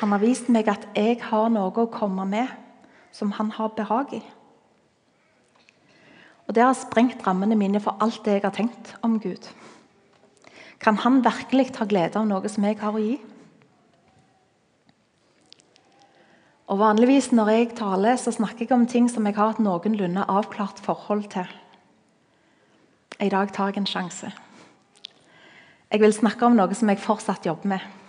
Han 0.01 0.13
har 0.15 0.23
vist 0.23 0.49
meg 0.49 0.71
at 0.73 0.87
jeg 0.97 1.21
har 1.29 1.51
noe 1.53 1.73
å 1.73 1.91
komme 1.93 2.25
med 2.29 2.49
som 3.13 3.35
han 3.37 3.51
har 3.53 3.75
behag 3.77 4.15
i. 4.17 4.23
Og 6.49 6.55
Det 6.55 6.65
har 6.65 6.75
sprengt 6.77 7.27
rammene 7.27 7.57
mine 7.57 7.81
for 7.81 7.97
alt 8.01 8.25
det 8.25 8.39
jeg 8.39 8.45
har 8.45 8.57
tenkt 8.57 8.95
om 9.03 9.19
Gud. 9.21 9.47
Kan 10.81 10.97
han 10.99 11.23
virkelig 11.25 11.73
ta 11.77 11.87
glede 11.87 12.19
av 12.19 12.27
noe 12.27 12.49
som 12.51 12.65
jeg 12.67 12.81
har 12.81 12.97
å 12.97 13.03
gi? 13.03 13.19
Og 16.73 16.79
Vanligvis 16.81 17.31
når 17.33 17.51
jeg 17.53 17.73
taler, 17.77 18.17
så 18.17 18.33
snakker 18.33 18.65
jeg 18.65 18.73
om 18.75 18.87
ting 18.89 19.09
som 19.11 19.27
jeg 19.29 19.37
har 19.37 19.55
et 19.55 19.63
noenlunde 19.63 20.25
avklart 20.25 20.81
forhold 20.81 21.29
til. 21.31 21.49
I 23.21 23.29
dag 23.29 23.53
tar 23.53 23.71
jeg 23.71 23.83
en 23.83 23.87
sjanse. 23.87 24.33
Jeg 25.93 26.01
vil 26.01 26.15
snakke 26.17 26.47
om 26.49 26.57
noe 26.57 26.75
som 26.75 26.89
jeg 26.89 27.03
fortsatt 27.03 27.47
jobber 27.47 27.75
med. 27.75 28.02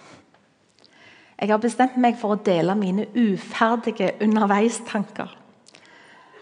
Jeg 1.43 1.51
har 1.51 1.59
bestemt 1.59 1.97
meg 1.99 2.15
for 2.15 2.37
å 2.37 2.39
dele 2.39 2.71
mine 2.79 3.03
uferdige 3.19 4.13
underveistanker. 4.23 5.31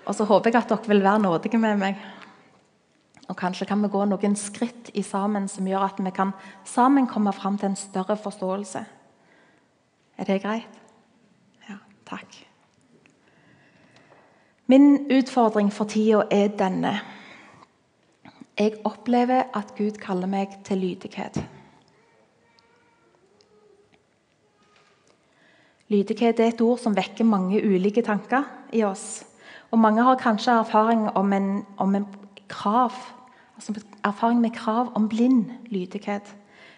Og 0.05 0.13
så 0.13 0.27
håper 0.29 0.51
jeg 0.51 0.59
at 0.59 0.69
dere 0.69 0.89
vil 0.91 0.99
være 1.01 1.23
nådige 1.23 1.57
med 1.57 1.79
meg. 1.81 1.95
Og 3.25 3.33
Kanskje 3.39 3.65
kan 3.65 3.81
vi 3.81 3.89
gå 3.89 4.03
noen 4.05 4.35
skritt 4.37 4.91
i 4.93 5.01
sammen 5.01 5.47
som 5.49 5.65
gjør 5.65 5.87
at 5.87 6.01
vi 6.05 6.13
kan 6.13 6.35
sammen 6.69 7.07
komme 7.09 7.33
fram 7.33 7.57
til 7.57 7.71
en 7.71 7.79
større 7.79 8.13
forståelse. 8.13 8.83
Er 10.21 10.29
det 10.29 10.37
greit? 10.43 10.77
Ja, 11.65 11.79
takk. 12.05 12.37
Min 14.69 15.07
utfordring 15.09 15.73
for 15.73 15.89
tida 15.89 16.27
er 16.29 16.53
denne. 16.59 16.93
Jeg 18.53 18.77
opplever 18.85 19.49
at 19.57 19.73
Gud 19.79 19.97
kaller 19.97 20.29
meg 20.29 20.59
til 20.67 20.77
lydighet. 20.77 21.41
Lydighet 25.91 26.39
er 26.39 26.53
et 26.53 26.61
ord 26.63 26.79
som 26.79 26.95
vekker 26.95 27.27
mange 27.27 27.59
ulike 27.59 28.03
tanker 28.05 28.45
i 28.71 28.83
oss. 28.87 29.25
Og 29.71 29.79
Mange 29.79 30.03
har 30.03 30.19
kanskje 30.19 30.51
erfaring 30.51 31.09
om 31.09 31.33
en, 31.33 31.65
om 31.77 31.95
en 31.95 32.07
krav, 32.47 32.91
altså 33.55 33.75
erfaring 34.03 34.41
med 34.41 34.55
krav 34.55 34.91
om 34.95 35.09
blind 35.09 35.51
lydighet. 35.67 36.35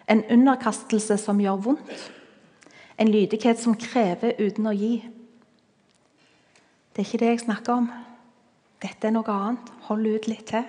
En 0.08 0.24
underkastelse 0.30 1.16
som 1.16 1.40
gjør 1.40 1.62
vondt. 1.62 2.10
En 2.98 3.08
lydighet 3.08 3.58
som 3.58 3.74
krever 3.74 4.34
uten 4.38 4.66
å 4.66 4.74
gi. 4.74 4.94
Det 6.94 7.02
er 7.02 7.08
ikke 7.08 7.22
det 7.22 7.30
jeg 7.32 7.44
snakker 7.46 7.72
om. 7.74 7.90
Dette 8.82 9.08
er 9.08 9.14
noe 9.14 9.30
annet. 9.30 9.70
Hold 9.88 10.06
ut 10.06 10.28
litt 10.30 10.46
til. 10.50 10.66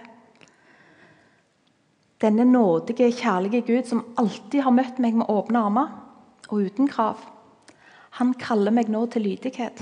Denne 2.22 2.46
nådige, 2.46 3.12
kjærlige 3.12 3.62
Gud 3.68 3.90
som 3.90 4.06
alltid 4.18 4.62
har 4.66 4.74
møtt 4.74 5.02
meg 5.04 5.18
med 5.18 5.30
åpne 5.30 5.66
armer 5.68 5.92
og 6.48 6.62
uten 6.70 6.88
krav, 6.90 7.20
han 8.16 8.32
kaller 8.40 8.72
meg 8.72 8.88
nå 8.92 9.04
til 9.12 9.26
lydighet. 9.28 9.82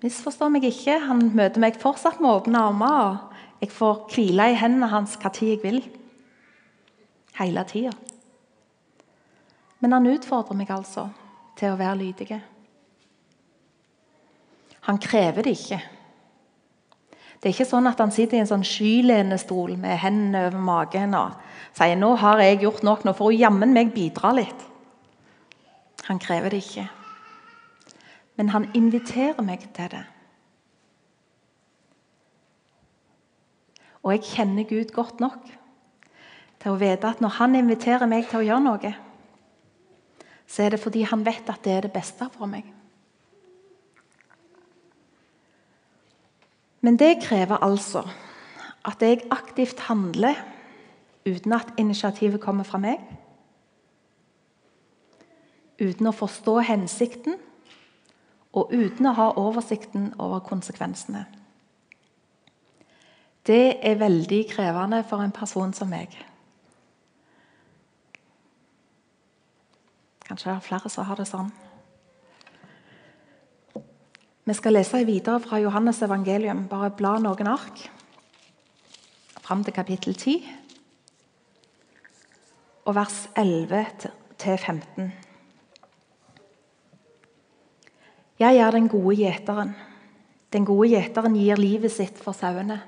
Misforstå 0.00 0.48
meg 0.52 0.64
ikke, 0.68 0.96
han 1.06 1.26
møter 1.36 1.60
meg 1.60 1.78
fortsatt 1.80 2.20
med 2.20 2.30
åpne 2.30 2.60
armer. 2.70 3.00
og 3.08 3.64
Jeg 3.64 3.72
får 3.76 4.06
hvile 4.12 4.50
i 4.52 4.58
hendene 4.60 4.88
hans 4.92 5.16
hva 5.20 5.32
tid 5.32 5.54
jeg 5.54 5.62
vil. 5.64 5.80
Hele 7.40 7.64
tida. 7.68 7.92
Men 9.80 9.96
han 9.96 10.08
utfordrer 10.08 10.56
meg 10.56 10.72
altså 10.72 11.08
til 11.56 11.72
å 11.72 11.80
være 11.80 12.00
lydig. 12.00 12.40
Han 14.88 15.00
krever 15.00 15.44
det 15.44 15.56
ikke. 15.56 15.80
Det 17.40 17.48
er 17.48 17.54
ikke 17.54 17.68
sånn 17.68 17.88
at 17.88 18.00
han 18.00 18.12
sitter 18.12 18.36
i 18.36 18.42
en 18.42 18.48
sånn 18.48 18.64
skylenestol 18.68 19.78
med 19.80 19.96
hendene 20.02 20.48
over 20.50 20.60
magen 20.60 21.16
og 21.16 21.38
sier 21.76 21.96
nå 21.96 22.10
har 22.20 22.40
jeg 22.44 22.60
gjort 22.66 22.82
nok, 22.84 23.04
nå 23.04 23.14
får 23.16 23.32
hun 23.32 23.40
jammen 23.40 23.72
meg 23.76 23.94
bidra 23.96 24.34
litt. 24.36 24.66
Han 26.10 26.18
krever 26.18 26.50
det 26.50 26.64
ikke. 26.64 26.88
Men 28.34 28.48
han 28.50 28.64
inviterer 28.74 29.44
meg 29.46 29.62
til 29.76 29.92
det. 29.92 30.02
Og 34.02 34.16
jeg 34.16 34.24
kjenner 34.32 34.66
Gud 34.66 34.90
godt 34.96 35.20
nok 35.22 35.44
til 36.60 36.72
å 36.72 36.80
vite 36.80 37.06
at 37.06 37.22
når 37.22 37.36
han 37.36 37.54
inviterer 37.54 38.10
meg 38.10 38.26
til 38.26 38.40
å 38.40 38.46
gjøre 38.48 38.64
noe, 38.64 38.92
så 40.50 40.64
er 40.64 40.74
det 40.74 40.82
fordi 40.82 41.04
han 41.06 41.22
vet 41.22 41.46
at 41.52 41.62
det 41.62 41.76
er 41.76 41.86
det 41.86 41.92
beste 41.94 42.26
for 42.34 42.50
meg. 42.50 42.66
Men 46.80 46.98
det 46.98 47.20
krever 47.22 47.62
altså 47.62 48.02
at 48.88 49.04
jeg 49.04 49.28
aktivt 49.30 49.86
handler 49.86 50.42
uten 51.28 51.54
at 51.54 51.70
initiativet 51.78 52.42
kommer 52.42 52.66
fra 52.66 52.82
meg. 52.82 52.98
Uten 55.80 56.10
å 56.10 56.12
forstå 56.12 56.58
hensikten 56.68 57.38
og 58.52 58.72
uten 58.74 59.06
å 59.06 59.14
ha 59.16 59.28
oversikten 59.40 60.10
over 60.20 60.42
konsekvensene. 60.44 61.24
Det 63.46 63.78
er 63.86 64.00
veldig 64.00 64.42
krevende 64.50 65.00
for 65.08 65.24
en 65.24 65.32
person 65.32 65.72
som 65.72 65.88
meg. 65.88 66.12
Kanskje 70.26 70.50
det 70.50 70.56
er 70.56 70.66
flere 70.66 70.92
som 70.92 71.08
har 71.08 71.18
det 71.18 71.26
sånn. 71.30 71.48
Vi 74.44 74.54
skal 74.54 74.76
lese 74.76 75.00
videre 75.06 75.40
fra 75.42 75.58
Johannes 75.62 76.02
evangelium. 76.02 76.66
Bare 76.68 76.90
bla 76.94 77.16
noen 77.22 77.50
ark 77.50 77.86
fram 79.40 79.64
til 79.66 79.74
kapittel 79.74 80.14
10 80.14 80.44
og 82.86 82.94
vers 82.94 83.18
11 83.38 84.06
til 84.38 84.56
15. 84.58 85.29
Jeg 88.40 88.56
er 88.56 88.72
den 88.72 88.88
gode 88.88 89.18
gjeteren. 89.18 89.74
Den 90.50 90.64
gode 90.64 90.88
gjeteren 90.88 91.34
gir 91.36 91.60
livet 91.60 91.92
sitt 91.92 92.16
for 92.24 92.32
sauene. 92.32 92.78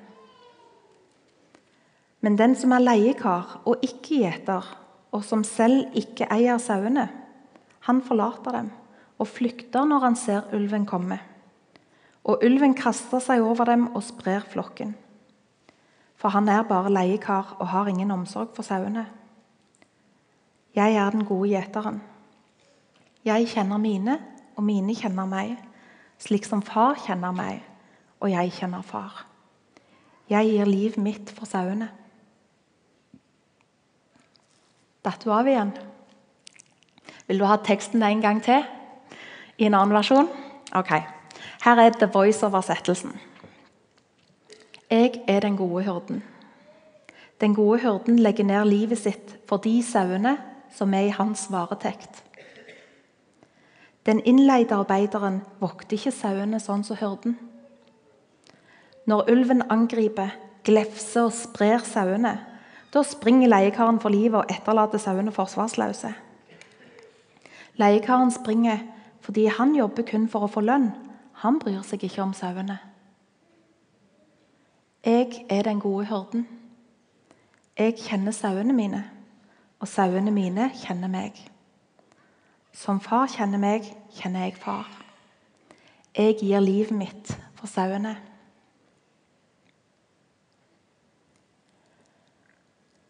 Men 2.24 2.38
den 2.38 2.54
som 2.56 2.72
er 2.72 2.80
leiekar 2.80 3.58
og 3.68 3.82
ikke 3.84 4.22
gjeter, 4.22 4.64
og 5.12 5.24
som 5.28 5.42
selv 5.44 5.92
ikke 5.98 6.24
eier 6.32 6.56
sauene, 6.62 7.04
han 7.84 8.00
forlater 8.00 8.56
dem 8.56 8.70
og 9.20 9.28
flykter 9.28 9.84
når 9.86 10.06
han 10.06 10.16
ser 10.16 10.48
ulven 10.56 10.86
komme. 10.88 11.18
Og 12.24 12.40
ulven 12.46 12.72
kaster 12.78 13.20
seg 13.20 13.42
over 13.44 13.68
dem 13.68 13.88
og 13.92 14.02
sprer 14.06 14.46
flokken. 14.48 14.94
For 16.16 16.32
han 16.32 16.48
er 16.48 16.64
bare 16.64 16.90
leiekar 16.94 17.56
og 17.58 17.68
har 17.74 17.90
ingen 17.90 18.14
omsorg 18.14 18.54
for 18.56 18.64
sauene. 18.64 19.04
Jeg 20.72 20.96
er 20.96 21.10
den 21.12 21.26
gode 21.28 21.50
gjeteren. 21.50 22.00
Jeg 23.26 23.50
kjenner 23.52 23.78
mine, 23.82 24.16
og 24.56 24.64
mine 24.66 24.94
kjenner 24.96 25.28
meg, 25.28 25.56
slik 26.22 26.46
som 26.46 26.62
far 26.62 26.98
kjenner 27.06 27.34
meg, 27.34 27.62
og 28.22 28.30
jeg 28.30 28.52
kjenner 28.58 28.84
far. 28.86 29.24
Jeg 30.30 30.48
gir 30.52 30.68
liv 30.68 30.98
mitt 31.02 31.32
for 31.34 31.48
sauene. 31.48 31.88
Datt 35.02 35.24
du 35.24 35.32
av 35.34 35.48
igjen? 35.50 35.72
Vil 37.26 37.42
du 37.42 37.46
ha 37.48 37.58
teksten 37.58 38.02
en 38.06 38.22
gang 38.22 38.38
til 38.44 38.62
i 39.58 39.66
en 39.66 39.74
annen 39.74 39.94
versjon? 39.96 40.30
Ok. 40.78 40.94
Her 41.62 41.80
er 41.82 41.94
The 41.98 42.08
Voice-oversettelsen. 42.10 43.14
Jeg 44.90 45.22
er 45.26 45.40
den 45.40 45.56
gode 45.56 45.84
hyrden. 45.84 46.22
Den 47.40 47.54
gode 47.54 47.80
hyrden 47.82 48.18
legger 48.18 48.44
ned 48.44 48.64
livet 48.70 48.98
sitt 48.98 49.36
for 49.48 49.62
de 49.62 49.80
sauene 49.82 50.36
som 50.72 50.94
er 50.94 51.08
i 51.08 51.14
hans 51.16 51.48
varetekt. 51.50 52.22
Den 54.06 54.20
innleide 54.26 54.74
arbeideren 54.74 55.42
vokter 55.60 55.96
ikke 55.96 56.14
sauene 56.14 56.58
sånn 56.60 56.82
som 56.86 56.98
hyrden. 56.98 57.36
Når 59.06 59.30
ulven 59.30 59.62
angriper, 59.70 60.34
glefser 60.66 61.28
og 61.28 61.36
sprer 61.36 61.82
sauene, 61.86 62.36
da 62.92 63.02
springer 63.06 63.50
leiekaren 63.50 63.98
for 64.02 64.14
livet 64.14 64.42
og 64.42 64.50
etterlater 64.52 65.00
sauene 65.02 65.32
forsvarsløse. 65.34 66.12
Leiekaren 67.80 68.30
springer 68.34 68.82
fordi 69.22 69.46
han 69.46 69.76
jobber 69.78 70.04
kun 70.06 70.26
for 70.28 70.44
å 70.44 70.50
få 70.50 70.64
lønn 70.66 70.90
han 71.42 71.58
bryr 71.58 71.82
seg 71.86 72.04
ikke 72.06 72.22
om 72.22 72.34
sauene. 72.36 72.78
Jeg 75.02 75.46
er 75.50 75.64
den 75.66 75.80
gode 75.82 76.06
hyrden. 76.06 76.44
Jeg 77.74 77.96
kjenner 77.98 78.34
sauene 78.36 78.74
mine, 78.76 79.00
og 79.82 79.90
sauene 79.90 80.30
mine 80.30 80.68
kjenner 80.84 81.10
meg. 81.10 81.40
Som 82.72 83.00
far 83.04 83.28
kjenner 83.28 83.60
meg, 83.60 83.86
kjenner 84.16 84.46
jeg 84.48 84.56
far. 84.60 84.88
Jeg 86.16 86.38
gir 86.40 86.60
livet 86.60 86.96
mitt 86.96 87.32
for 87.56 87.68
sauene. 87.70 88.16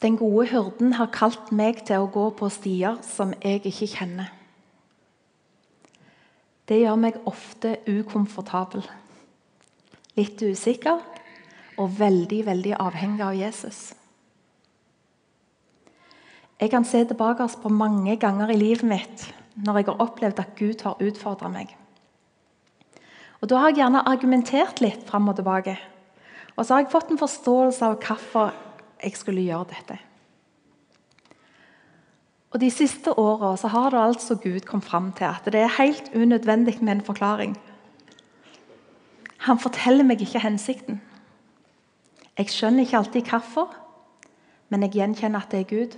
Den 0.03 0.17
gode 0.19 0.49
hyrden 0.51 0.97
har 0.99 1.13
kalt 1.15 1.53
meg 1.55 1.85
til 1.87 2.03
å 2.03 2.11
gå 2.11 2.25
på 2.35 2.49
stier 2.51 2.99
som 3.07 3.35
jeg 3.39 3.63
ikke 3.71 3.87
kjenner. 3.95 4.33
Det 6.67 6.81
gjør 6.81 6.99
meg 6.99 7.21
ofte 7.31 7.77
ukomfortabel. 7.87 8.83
Litt 10.19 10.43
usikker 10.43 10.99
og 11.79 11.95
veldig, 11.99 12.41
veldig 12.47 12.75
avhengig 12.83 13.23
av 13.27 13.39
Jesus. 13.39 13.81
Jeg 16.59 16.71
kan 16.71 16.85
se 16.87 17.05
tilbake 17.07 17.47
på 17.63 17.71
mange 17.71 18.17
ganger 18.19 18.51
i 18.51 18.59
livet 18.59 18.87
mitt 18.87 19.31
når 19.55 19.79
jeg 19.79 19.89
har 19.91 20.05
opplevd 20.05 20.41
at 20.41 20.55
Gud 20.59 20.85
har 20.87 21.01
utfordra 21.03 21.51
meg. 21.53 21.77
Og 23.43 23.49
Da 23.51 23.59
har 23.59 23.73
jeg 23.73 23.83
gjerne 23.83 24.07
argumentert 24.07 24.81
litt 24.81 25.03
fram 25.09 25.29
og 25.29 25.37
tilbake. 25.37 25.77
Og 26.57 26.65
så 26.65 26.75
har 26.75 26.85
jeg 26.85 26.93
fått 26.93 27.11
en 27.11 27.21
forståelse 27.21 27.85
av 27.85 27.99
hvorfor 27.99 28.53
jeg 29.03 29.17
skulle 29.19 29.43
gjøre 29.43 29.73
dette. 29.73 29.99
Og 32.53 32.61
De 32.61 32.71
siste 32.71 33.13
åra 33.19 33.57
har 33.57 33.91
det 33.91 34.01
altså 34.01 34.37
Gud 34.37 34.67
kommet 34.69 34.85
fram 34.85 35.13
til 35.13 35.25
at 35.25 35.45
det 35.45 35.61
er 35.61 35.79
helt 35.79 36.13
unødvendig 36.15 36.83
med 36.83 36.93
en 36.93 37.05
forklaring. 37.05 37.57
Han 39.49 39.59
forteller 39.59 40.05
meg 40.05 40.21
ikke 40.23 40.39
hensikten. 40.45 41.01
Jeg 42.39 42.53
skjønner 42.53 42.85
ikke 42.85 42.99
alltid 42.99 43.29
hvorfor, 43.29 43.73
men 44.69 44.83
jeg 44.83 44.93
gjenkjenner 44.93 45.43
at 45.43 45.51
det 45.51 45.61
er 45.61 45.71
Gud. 45.73 45.97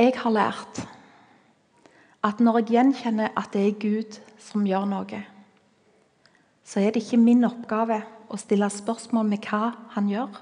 Jeg 0.00 0.14
har 0.16 0.32
lært 0.32 0.78
at 2.24 2.38
når 2.40 2.60
jeg 2.60 2.70
gjenkjenner 2.72 3.34
at 3.36 3.50
det 3.52 3.66
er 3.66 3.80
Gud 3.82 4.16
som 4.40 4.64
gjør 4.64 4.86
noe, 4.88 5.18
så 6.64 6.80
er 6.80 6.94
det 6.94 7.02
ikke 7.04 7.18
min 7.20 7.44
oppgave 7.44 7.98
å 8.32 8.38
stille 8.40 8.70
spørsmål 8.72 9.28
med 9.28 9.44
hva 9.44 9.74
han 9.92 10.08
gjør, 10.08 10.40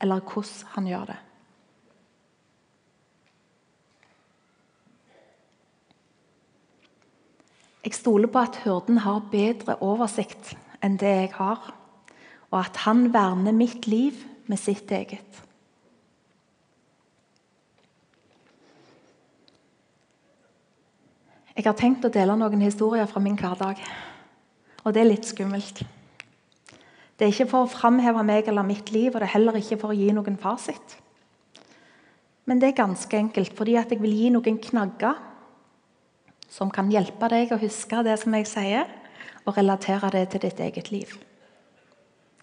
eller 0.00 0.24
hvordan 0.24 0.72
han 0.72 0.88
gjør 0.88 1.04
det. 1.12 1.18
Jeg 7.84 7.98
stoler 7.98 8.32
på 8.32 8.40
at 8.40 8.60
hyrden 8.64 9.04
har 9.04 9.24
bedre 9.28 9.76
oversikt 9.84 10.54
enn 10.80 10.96
det 10.96 11.16
jeg 11.26 11.32
har, 11.36 11.72
og 12.48 12.60
at 12.64 12.84
han 12.86 13.10
verner 13.12 13.52
mitt 13.52 13.84
liv 13.90 14.24
med 14.48 14.60
sitt 14.64 14.88
eget. 14.96 15.42
Jeg 21.52 21.66
har 21.66 21.76
tenkt 21.76 22.04
å 22.08 22.12
dele 22.12 22.36
noen 22.38 22.64
historier 22.64 23.08
fra 23.10 23.20
min 23.20 23.36
hverdag, 23.36 23.80
og 24.82 24.94
det 24.94 25.02
er 25.02 25.10
litt 25.10 25.28
skummelt. 25.28 25.82
Det 27.16 27.26
er 27.26 27.34
ikke 27.34 27.50
for 27.50 27.66
å 27.66 27.70
framheve 27.70 28.24
meg 28.26 28.48
eller 28.48 28.64
mitt 28.66 28.88
liv, 28.90 29.12
og 29.12 29.20
det 29.20 29.28
er 29.28 29.34
heller 29.36 29.58
ikke 29.60 29.78
for 29.82 29.92
å 29.92 29.98
gi 29.98 30.08
noen 30.16 30.38
fasit. 30.40 30.96
Men 32.48 32.58
det 32.58 32.72
er 32.72 32.80
ganske 32.80 33.18
enkelt 33.18 33.52
fordi 33.54 33.76
jeg 33.76 34.00
vil 34.00 34.16
gi 34.16 34.30
noen 34.34 34.58
knagger 34.64 35.20
som 36.52 36.72
kan 36.72 36.90
hjelpe 36.92 37.28
deg 37.32 37.52
å 37.54 37.60
huske 37.60 38.02
det 38.04 38.16
som 38.20 38.34
jeg 38.36 38.48
sier, 38.50 38.88
og 39.46 39.56
relatere 39.56 40.10
det 40.14 40.24
til 40.32 40.42
ditt 40.44 40.60
eget 40.62 40.90
liv. 40.92 41.14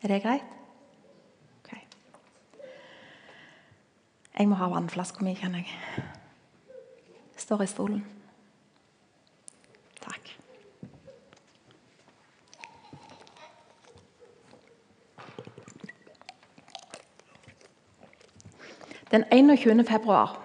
Er 0.04 0.14
det 0.14 0.22
greit? 0.24 0.56
Ok. 1.60 1.74
Jeg 4.38 4.48
må 4.48 4.60
ha 4.60 4.70
vannflaska 4.72 5.24
mi, 5.24 5.36
kjenner 5.40 5.64
jeg. 5.64 6.08
Står 7.40 7.64
i 7.64 7.70
stolen. 7.72 8.19
Den 19.12 19.24
21. 19.32 19.86
februar 19.88 20.40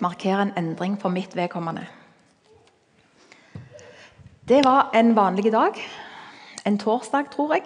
markerer 0.00 0.42
en 0.42 0.52
endring 0.56 1.00
for 1.00 1.08
mitt 1.08 1.36
vedkommende. 1.36 1.86
Det 4.48 4.64
var 4.64 4.90
en 4.94 5.16
vanlig 5.16 5.52
dag. 5.52 5.74
En 6.66 6.78
torsdag, 6.78 7.30
tror 7.30 7.54
jeg. 7.54 7.62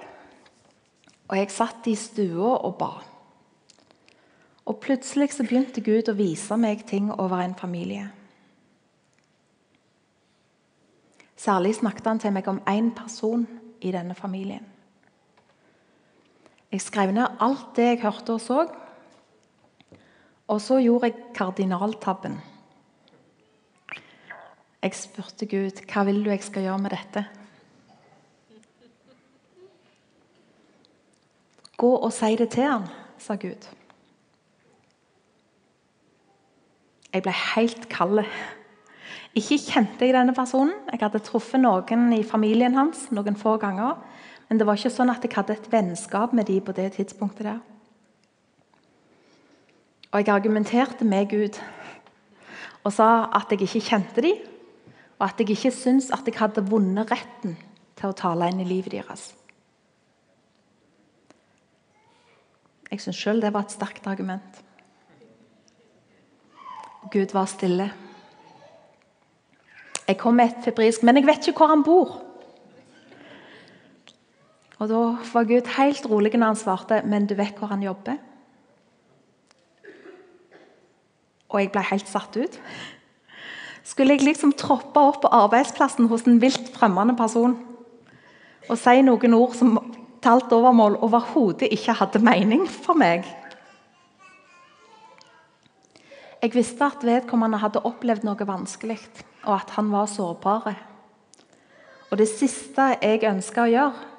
Og 1.28 1.36
jeg 1.36 1.50
satt 1.50 1.86
i 1.86 1.94
stua 1.94 2.56
og 2.56 2.76
ba. 2.78 2.90
Og 4.64 4.80
plutselig 4.80 5.32
så 5.32 5.44
begynte 5.44 5.84
Gud 5.84 6.08
å 6.08 6.16
vise 6.16 6.56
meg 6.56 6.86
ting 6.88 7.10
over 7.12 7.42
en 7.44 7.54
familie. 7.54 8.08
Særlig 11.36 11.74
snakket 11.74 12.06
han 12.06 12.18
til 12.18 12.32
meg 12.32 12.48
om 12.48 12.62
én 12.68 12.94
person 12.96 13.44
i 13.80 13.92
denne 13.92 14.14
familien. 14.14 14.64
Jeg 16.72 16.80
skrev 16.80 17.12
ned 17.12 17.36
alt 17.40 17.76
det 17.76 17.84
jeg 17.84 18.02
hørte 18.02 18.32
og 18.32 18.40
så. 18.40 18.64
Og 20.48 20.60
så 20.60 20.80
gjorde 20.82 21.08
jeg 21.08 21.30
kardinaltabben. 21.36 22.36
Jeg 24.84 24.96
spurte 24.98 25.48
Gud 25.48 25.80
hva 25.88 26.04
vil 26.04 26.20
du 26.24 26.28
jeg 26.28 26.44
skal 26.44 26.66
gjøre 26.66 26.82
med 26.84 26.92
dette. 26.92 27.24
Gå 31.80 31.90
og 31.96 32.12
si 32.14 32.36
det 32.36 32.50
til 32.52 32.68
han, 32.68 32.84
sa 33.18 33.38
Gud. 33.40 33.70
Jeg 37.14 37.24
ble 37.24 37.32
helt 37.54 37.88
kald. 37.88 38.24
Ikke 39.34 39.58
kjente 39.58 40.06
jeg 40.06 40.14
denne 40.14 40.34
personen. 40.36 40.74
Jeg 40.92 41.00
hadde 41.00 41.22
truffet 41.24 41.62
noen 41.62 42.10
i 42.14 42.22
familien 42.26 42.76
hans 42.76 43.08
noen 43.14 43.38
få 43.38 43.56
ganger. 43.62 43.96
Men 44.48 44.60
det 44.60 44.66
var 44.68 44.78
ikke 44.78 44.92
sånn 44.92 45.10
at 45.10 45.24
jeg 45.24 45.34
hadde 45.34 45.56
et 45.56 45.70
vennskap 45.72 46.34
med 46.36 46.50
dem 46.50 46.60
på 46.62 46.74
det 46.76 46.92
tidspunktet. 46.98 47.46
der. 47.48 47.73
Og 50.14 50.20
jeg 50.22 50.30
argumenterte 50.30 51.04
med 51.04 51.26
Gud 51.26 51.56
og 52.84 52.92
sa 52.94 53.26
at 53.34 53.50
jeg 53.50 53.64
ikke 53.64 53.80
kjente 53.82 54.22
dem, 54.22 54.42
og 55.18 55.24
at 55.26 55.40
jeg 55.40 55.50
ikke 55.50 55.72
syntes 55.74 56.12
at 56.14 56.28
jeg 56.28 56.36
hadde 56.38 56.62
vunnet 56.68 57.10
retten 57.10 57.56
til 57.98 58.10
å 58.10 58.14
tale 58.14 58.46
inn 58.52 58.60
i 58.62 58.66
livet 58.68 58.92
deres. 58.94 59.32
Jeg 62.92 63.02
syns 63.02 63.18
sjøl 63.18 63.42
det 63.42 63.50
var 63.56 63.66
et 63.66 63.74
sterkt 63.74 64.06
argument. 64.06 64.60
Gud 67.10 67.34
var 67.34 67.48
stille. 67.50 67.88
Jeg 70.06 70.18
kom 70.20 70.36
med 70.38 70.52
et 70.52 70.64
febrilsk 70.64 71.02
'Men 71.02 71.16
jeg 71.16 71.26
vet 71.26 71.48
ikke 71.48 71.58
hvor 71.58 71.74
han 71.74 71.82
bor'. 71.82 72.20
Og 74.78 74.88
Da 74.88 75.00
var 75.32 75.44
Gud 75.44 75.66
helt 75.66 76.06
rolig 76.06 76.34
når 76.34 76.46
han 76.46 76.56
svarte 76.56 77.02
'Men 77.04 77.26
du 77.26 77.34
vet 77.34 77.58
hvor 77.58 77.66
han 77.66 77.82
jobber'? 77.82 78.33
Og 81.54 81.60
jeg 81.62 81.70
ble 81.70 81.84
helt 81.86 82.10
satt 82.10 82.34
ut. 82.34 82.58
Skulle 83.86 84.16
jeg 84.16 84.26
liksom 84.26 84.56
troppe 84.58 84.98
opp 84.98 85.22
på 85.22 85.30
arbeidsplassen 85.30 86.08
hos 86.10 86.26
en 86.26 86.40
vilt 86.42 86.72
fremmed 86.74 87.14
person 87.20 87.54
og 88.64 88.78
si 88.80 89.02
noen 89.04 89.34
ord 89.36 89.52
som 89.58 89.74
til 90.24 90.30
alt 90.30 90.52
overmål 90.56 90.94
overhodet 91.04 91.68
ikke 91.76 91.98
hadde 91.98 92.22
mening 92.24 92.64
for 92.64 92.96
meg? 92.96 93.26
Jeg 96.40 96.52
visste 96.52 96.84
at 96.84 97.04
vedkommende 97.04 97.60
hadde 97.60 97.84
opplevd 97.84 98.24
noe 98.24 98.48
vanskelig, 98.48 98.98
og 99.44 99.54
at 99.56 99.70
han 99.76 99.92
var 99.92 100.08
sårbar. 100.12 100.74
Og 102.10 102.18
Det 102.18 102.28
siste 102.28 102.90
jeg 103.00 103.24
ønska 103.28 103.64
å 103.64 103.70
gjøre, 103.72 104.10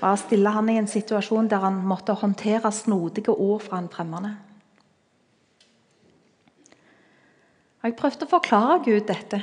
var 0.00 0.16
å 0.16 0.18
stille 0.18 0.50
han 0.50 0.70
i 0.70 0.78
en 0.80 0.90
situasjon 0.90 1.50
der 1.50 1.62
han 1.62 1.78
måtte 1.86 2.16
håndtere 2.18 2.72
snodige 2.74 3.30
ord 3.30 3.62
fra 3.62 3.78
en 3.78 3.88
fremmede. 3.88 4.34
Og 7.84 7.90
Jeg 7.90 7.98
prøvde 8.00 8.24
å 8.24 8.30
forklare 8.30 8.78
Gud 8.80 9.02
dette, 9.04 9.42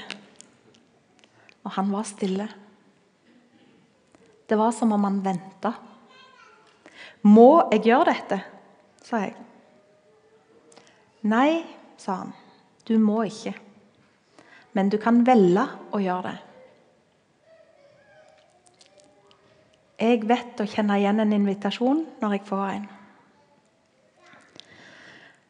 og 1.62 1.74
han 1.76 1.92
var 1.94 2.08
stille. 2.10 2.48
Det 4.50 4.58
var 4.58 4.72
som 4.74 4.96
om 4.96 5.04
han 5.06 5.20
venta. 5.22 5.76
'Må 7.22 7.70
jeg 7.72 7.84
gjøre 7.86 8.06
dette?' 8.10 8.42
sa 9.04 9.18
jeg. 9.18 9.36
'Nei', 11.22 11.66
sa 11.98 12.16
han. 12.16 12.34
'Du 12.84 12.98
må 12.98 13.22
ikke. 13.30 13.54
Men 14.74 14.90
du 14.90 14.98
kan 14.98 15.22
velge 15.26 15.68
å 15.94 16.02
gjøre 16.02 16.32
det.' 16.32 16.42
Jeg 20.02 20.28
vet 20.28 20.62
å 20.62 20.66
kjenne 20.66 20.98
igjen 20.98 21.20
en 21.20 21.34
invitasjon 21.34 22.08
når 22.22 22.32
jeg 22.32 22.46
får 22.50 22.66
en. 22.74 22.90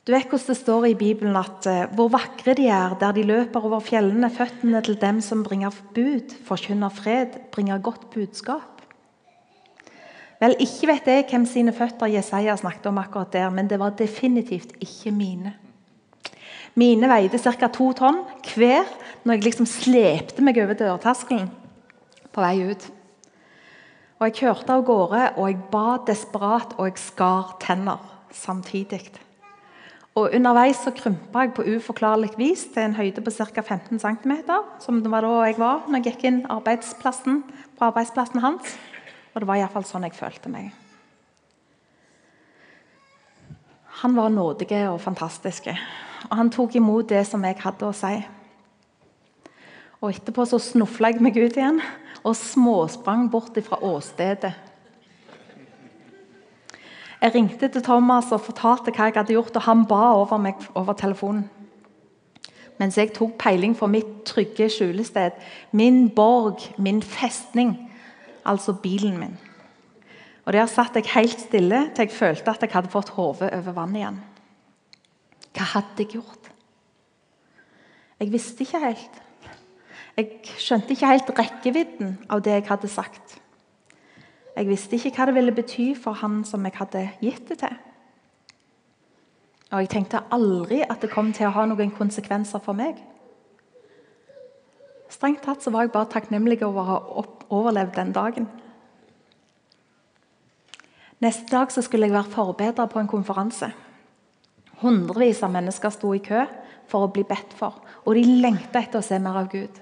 Du 0.01 0.15
vet 0.15 0.25
hvordan 0.25 0.49
det 0.49 0.57
står 0.57 0.85
i 0.89 0.97
Bibelen 0.97 1.35
at 1.37 1.67
uh, 1.69 1.83
hvor 1.93 2.09
vakre 2.09 2.55
de 2.57 2.65
er 2.73 2.95
der 2.97 3.13
de 3.13 3.21
løper 3.21 3.61
over 3.67 3.83
fjellene, 3.85 4.31
føttene 4.33 4.81
til 4.81 4.97
dem 4.97 5.19
som 5.21 5.43
bringer 5.45 5.75
bud, 5.93 6.33
forkynner 6.47 6.89
fred, 6.89 7.37
bringer 7.53 7.77
godt 7.77 8.09
budskap. 8.09 8.81
Vel, 10.41 10.57
Ikke 10.57 10.89
vet 10.89 11.05
jeg 11.05 11.27
hvem 11.29 11.45
sine 11.45 11.73
føtter 11.77 12.09
Jesaja 12.09 12.57
snakket 12.57 12.89
om 12.89 12.97
akkurat 12.97 13.33
der, 13.33 13.49
men 13.53 13.69
det 13.69 13.77
var 13.77 13.93
definitivt 13.93 14.73
ikke 14.81 15.13
mine. 15.13 15.53
Mine 16.73 17.05
veide 17.11 17.37
ca. 17.37 17.67
to 17.67 17.91
tonn 17.93 18.23
hver 18.55 18.89
når 19.23 19.37
jeg 19.37 19.43
liksom 19.43 19.69
slepte 19.69 20.41
meg 20.41 20.57
over 20.57 20.73
dørterskelen 20.81 21.51
på 22.33 22.41
vei 22.41 22.71
ut. 22.71 22.89
Og 24.17 24.29
Jeg 24.29 24.39
kjørte 24.39 24.73
av 24.73 24.85
gårde, 24.85 25.33
og 25.37 25.49
jeg 25.49 25.61
ba 25.69 25.97
desperat, 26.07 26.73
og 26.77 26.89
jeg 26.89 26.97
skar 26.97 27.57
tenner 27.61 28.01
samtidig. 28.33 29.11
Og 30.19 30.33
Underveis 30.35 30.81
så 30.83 30.91
krympa 30.91 31.45
jeg 31.45 31.53
på 31.55 31.63
uforklarlig 31.77 32.33
vis 32.35 32.65
til 32.73 32.83
en 32.83 32.97
høyde 32.97 33.23
på 33.23 33.31
ca. 33.31 33.61
15 33.61 33.99
cm. 34.01 34.33
Som 34.83 34.99
det 35.03 35.11
var 35.11 35.23
da 35.23 35.37
jeg 35.47 35.59
var 35.59 35.85
når 35.87 36.01
jeg 36.01 36.07
gikk 36.09 36.25
inn 36.27 36.41
arbeidsplassen, 36.51 37.43
på 37.79 37.87
arbeidsplassen 37.87 38.43
hans. 38.43 38.75
Og 39.31 39.41
det 39.41 39.47
var 39.47 39.61
iallfall 39.61 39.87
sånn 39.87 40.03
jeg 40.03 40.17
følte 40.17 40.51
meg. 40.51 40.73
Han 44.01 44.17
var 44.17 44.33
nådig 44.33 44.67
og 44.89 44.99
fantastisk, 45.03 45.67
og 46.27 46.35
han 46.35 46.49
tok 46.49 46.75
imot 46.79 47.11
det 47.11 47.21
som 47.29 47.43
jeg 47.45 47.59
hadde 47.61 47.85
å 47.85 47.95
si. 47.95 48.15
Og 50.01 50.09
Etterpå 50.09 50.47
så 50.49 50.57
snufla 50.57 51.11
jeg 51.11 51.21
meg 51.21 51.37
ut 51.37 51.59
igjen 51.59 51.77
og 52.25 52.37
småsprang 52.37 53.27
bort 53.31 53.59
fra 53.63 53.77
åstedet 53.85 54.51
Jeg 57.21 57.35
ringte 57.35 57.67
til 57.69 57.83
Thomas 57.85 58.31
og 58.33 58.41
fortalte 58.41 58.89
hva 58.95 59.09
jeg 59.09 59.19
hadde 59.19 59.35
gjort, 59.35 59.55
og 59.55 59.65
han 59.67 59.85
ba 59.85 60.01
over 60.17 60.41
meg 60.41 60.63
over 60.73 60.97
telefonen. 60.97 61.45
Mens 62.81 62.97
jeg 62.97 63.11
tok 63.13 63.35
peiling 63.37 63.75
for 63.77 63.91
mitt 63.91 64.23
trygge 64.25 64.65
skjulested, 64.73 65.37
min 65.71 66.07
borg, 66.09 66.63
min 66.81 67.01
festning, 67.05 67.75
altså 68.45 68.73
bilen 68.73 69.19
min. 69.19 69.37
Og 70.45 70.53
Der 70.53 70.65
satt 70.65 70.95
jeg 70.95 71.13
helt 71.13 71.39
stille 71.39 71.91
til 71.95 72.07
jeg 72.07 72.11
følte 72.11 72.49
at 72.49 72.61
jeg 72.61 72.73
hadde 72.73 72.89
fått 72.89 73.13
hodet 73.13 73.53
over 73.53 73.71
vann 73.71 73.95
igjen. 73.95 74.17
Hva 75.53 75.67
hadde 75.75 75.99
jeg 75.99 76.15
gjort? 76.15 76.49
Jeg 78.19 78.31
visste 78.31 78.65
ikke 78.65 78.81
helt. 78.81 79.21
Jeg 80.17 80.57
skjønte 80.57 80.93
ikke 80.95 81.11
helt 81.13 81.29
rekkevidden 81.37 82.17
av 82.29 82.41
det 82.41 82.57
jeg 82.57 82.67
hadde 82.67 82.89
sagt. 82.89 83.40
Jeg 84.55 84.67
visste 84.67 84.97
ikke 84.97 85.13
hva 85.15 85.29
det 85.29 85.37
ville 85.37 85.55
bety 85.55 85.91
for 85.95 86.17
han 86.19 86.41
som 86.47 86.65
jeg 86.67 86.75
hadde 86.75 87.05
gitt 87.21 87.47
det 87.49 87.61
til. 87.63 87.77
Og 89.71 89.85
jeg 89.85 89.91
tenkte 89.93 90.25
aldri 90.35 90.81
at 90.83 90.99
det 91.01 91.11
kom 91.13 91.31
til 91.33 91.47
å 91.47 91.55
ha 91.55 91.63
noen 91.69 91.93
konsekvenser 91.95 92.59
for 92.63 92.75
meg. 92.75 92.97
Strengt 95.11 95.43
tatt 95.45 95.63
så 95.63 95.71
var 95.71 95.85
jeg 95.85 95.93
bare 95.93 96.11
takknemlig 96.11 96.59
over 96.67 96.81
å 96.81 96.89
ha 96.89 97.23
overlevd 97.51 97.95
den 97.95 98.11
dagen. 98.15 98.49
Neste 101.21 101.51
dag 101.51 101.71
så 101.71 101.83
skulle 101.85 102.07
jeg 102.07 102.15
være 102.15 102.33
forbereder 102.33 102.89
på 102.91 102.99
en 102.99 103.09
konferanse. 103.11 103.69
Hundrevis 104.81 105.43
av 105.45 105.51
mennesker 105.53 105.93
sto 105.93 106.13
i 106.15 106.23
kø 106.25 106.45
for 106.89 107.05
å 107.05 107.11
bli 107.13 107.23
bedt 107.27 107.53
for, 107.55 107.75
og 108.03 108.17
de 108.17 108.23
lengta 108.41 108.81
etter 108.81 108.99
å 108.99 109.05
se 109.05 109.19
mer 109.21 109.43
av 109.43 109.51
Gud. 109.51 109.80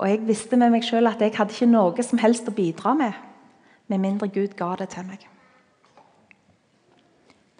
Og 0.00 0.08
Jeg 0.08 0.22
visste 0.24 0.56
med 0.56 0.72
meg 0.72 0.84
sjøl 0.86 1.10
at 1.10 1.20
jeg 1.20 1.34
hadde 1.36 1.52
ikke 1.52 1.68
noe 1.68 2.04
som 2.06 2.20
helst 2.22 2.48
å 2.48 2.56
bidra 2.56 2.94
med, 2.96 3.12
med 3.92 4.00
mindre 4.00 4.30
Gud 4.32 4.56
ga 4.56 4.72
det 4.80 4.88
til 4.94 5.04
meg. 5.04 5.26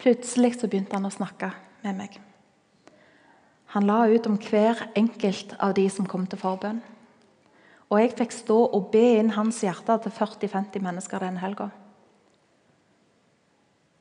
Plutselig 0.01 0.55
så 0.57 0.69
begynte 0.69 0.97
han 0.97 1.05
å 1.05 1.13
snakke 1.13 1.51
med 1.83 1.99
meg. 1.99 2.17
Han 3.75 3.85
la 3.85 3.99
ut 4.09 4.25
om 4.27 4.39
hver 4.41 4.87
enkelt 4.97 5.53
av 5.61 5.75
de 5.77 5.85
som 5.93 6.07
kom 6.09 6.25
til 6.25 6.41
forbønn. 6.41 6.81
Og 7.91 7.99
jeg 8.01 8.15
fikk 8.17 8.33
stå 8.33 8.57
og 8.73 8.89
be 8.89 9.03
inn 9.19 9.35
hans 9.35 9.61
hjerte 9.61 9.99
til 10.01 10.15
40-50 10.15 10.81
mennesker 10.81 11.21
den 11.21 11.37
helga. 11.43 11.69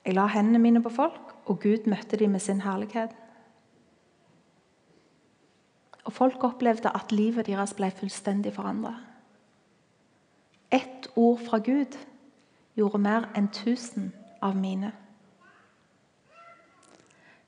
Jeg 0.07 0.17
la 0.17 0.25
hendene 0.33 0.63
mine 0.63 0.81
på 0.81 0.95
folk, 0.95 1.35
og 1.45 1.61
Gud 1.61 1.91
møtte 1.91 2.17
dem 2.17 2.33
med 2.33 2.41
sin 2.41 2.65
herlighet. 2.65 3.13
Og 6.11 6.17
folk 6.17 6.43
opplevde 6.43 6.91
at 6.91 7.13
livet 7.15 7.47
deres 7.47 7.71
ble 7.79 7.87
fullstendig 7.95 8.51
forandra. 8.57 8.97
Ett 10.75 11.07
ord 11.15 11.39
fra 11.47 11.61
Gud 11.63 11.95
gjorde 12.75 12.99
mer 12.99 13.29
enn 13.39 13.47
tusen 13.55 14.09
av 14.43 14.59
mine. 14.59 14.91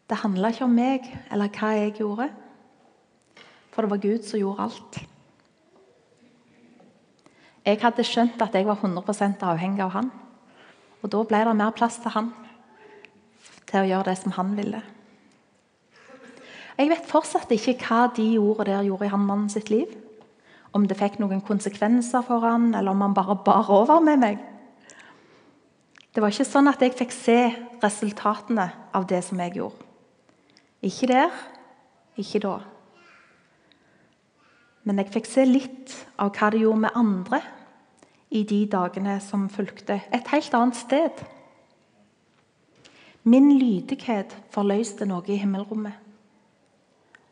Det 0.06 0.20
handla 0.22 0.52
ikke 0.54 0.68
om 0.68 0.78
meg 0.78 1.10
eller 1.32 1.50
hva 1.50 1.72
jeg 1.74 1.96
gjorde, 1.98 2.28
for 3.74 3.82
det 3.82 3.90
var 3.90 4.04
Gud 4.06 4.30
som 4.30 4.38
gjorde 4.38 4.68
alt. 4.68 5.02
Jeg 7.66 7.82
hadde 7.82 8.06
skjønt 8.06 8.46
at 8.46 8.54
jeg 8.54 8.70
var 8.70 8.78
100% 8.78 9.42
avhengig 9.42 9.82
av 9.82 9.94
han. 9.98 10.14
Og 11.02 11.10
da 11.10 11.26
ble 11.26 11.44
det 11.50 11.58
mer 11.58 11.74
plass 11.74 11.98
til 11.98 12.14
han 12.14 12.30
til 13.66 13.82
å 13.82 13.88
gjøre 13.90 14.12
det 14.12 14.20
som 14.22 14.38
han 14.38 14.54
ville. 14.54 14.86
Jeg 16.78 16.88
vet 16.88 17.08
fortsatt 17.08 17.52
ikke 17.52 17.76
hva 17.84 18.06
de 18.16 18.26
ordene 18.40 18.70
der 18.70 18.88
gjorde 18.88 19.06
i 19.06 19.12
han 19.12 19.26
mannen 19.26 19.50
sitt 19.52 19.70
liv. 19.72 19.90
Om 20.72 20.86
det 20.88 20.96
fikk 20.96 21.18
noen 21.20 21.42
konsekvenser 21.44 22.24
for 22.24 22.44
han, 22.46 22.70
eller 22.74 22.94
om 22.94 23.04
han 23.04 23.16
bare 23.16 23.36
bar 23.44 23.68
over 23.70 24.00
med 24.00 24.22
meg. 24.22 24.40
Det 26.12 26.20
var 26.20 26.32
ikke 26.32 26.48
sånn 26.48 26.68
at 26.68 26.80
jeg 26.84 26.96
fikk 26.96 27.12
se 27.12 27.38
resultatene 27.82 28.68
av 28.92 29.06
det 29.08 29.22
som 29.24 29.40
jeg 29.40 29.56
gjorde. 29.60 29.88
Ikke 30.82 31.08
der, 31.12 31.32
ikke 32.18 32.40
da. 32.42 32.56
Men 34.82 34.98
jeg 34.98 35.12
fikk 35.14 35.28
se 35.30 35.44
litt 35.46 35.94
av 36.20 36.32
hva 36.34 36.50
det 36.52 36.64
gjorde 36.64 36.84
med 36.84 36.98
andre 36.98 37.40
i 38.32 38.42
de 38.48 38.64
dagene 38.66 39.18
som 39.22 39.46
fulgte. 39.52 40.00
Et 40.10 40.32
helt 40.32 40.56
annet 40.58 40.78
sted. 40.80 41.22
Min 43.22 43.52
lydighet 43.54 44.34
forløste 44.50 45.06
noe 45.06 45.22
i 45.30 45.38
himmelrommet, 45.38 45.94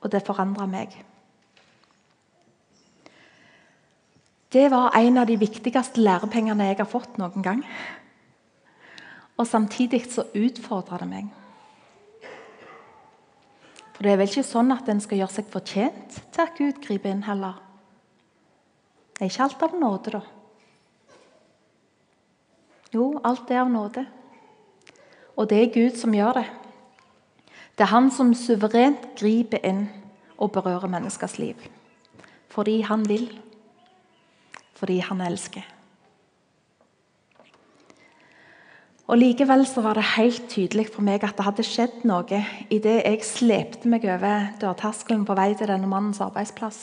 og 0.01 0.13
det 0.13 0.25
forandra 0.27 0.67
meg. 0.71 0.95
Det 4.51 4.67
var 4.73 4.97
en 4.99 5.21
av 5.21 5.29
de 5.29 5.37
viktigste 5.39 6.03
lærepengene 6.03 6.71
jeg 6.73 6.81
har 6.81 6.89
fått 6.91 7.21
noen 7.21 7.45
gang. 7.45 7.61
Og 9.39 9.47
Samtidig 9.47 10.03
så 10.11 10.27
utfordra 10.35 10.99
det 11.01 11.09
meg. 11.09 11.29
For 13.95 14.05
det 14.05 14.13
er 14.13 14.19
vel 14.21 14.31
ikke 14.33 14.49
sånn 14.49 14.73
at 14.75 14.89
en 14.89 15.01
skal 15.05 15.21
gjøre 15.21 15.37
seg 15.37 15.49
fortjent 15.53 16.19
til 16.33 16.43
at 16.43 16.57
Gud 16.59 16.81
griper 16.83 17.13
inn 17.13 17.27
heller. 17.27 17.61
Det 19.13 19.27
er 19.27 19.31
ikke 19.31 19.45
alt 19.45 19.65
av 19.67 19.75
nåde, 19.77 20.13
da. 20.17 20.21
Jo, 22.91 23.11
alt 23.23 23.51
er 23.53 23.61
av 23.63 23.71
nåde. 23.71 24.07
Og 25.37 25.47
det 25.51 25.61
er 25.61 25.75
Gud 25.75 26.01
som 26.01 26.17
gjør 26.17 26.41
det. 26.41 26.47
Det 27.81 27.87
er 27.87 27.95
han 27.95 28.11
som 28.13 28.35
suverent 28.37 29.07
griper 29.17 29.63
inn 29.65 29.87
og 30.37 30.51
berører 30.53 30.91
menneskers 30.93 31.39
liv. 31.41 31.57
Fordi 32.53 32.83
han 32.85 33.07
vil. 33.09 33.23
Fordi 34.77 34.99
han 35.01 35.23
elsker. 35.25 35.65
Og 39.09 39.17
Likevel 39.17 39.65
så 39.67 39.81
var 39.81 39.97
det 39.97 40.05
helt 40.13 40.45
tydelig 40.53 40.91
for 40.93 41.01
meg 41.09 41.25
at 41.25 41.41
det 41.41 41.47
hadde 41.49 41.65
skjedd 41.65 42.05
noe 42.05 42.43
idet 42.69 42.99
jeg 43.01 43.25
slepte 43.25 43.89
meg 43.89 44.05
over 44.05 44.53
dørterskelen 44.61 45.25
på 45.25 45.39
vei 45.41 45.49
til 45.57 45.73
denne 45.73 45.89
mannens 45.89 46.21
arbeidsplass. 46.21 46.83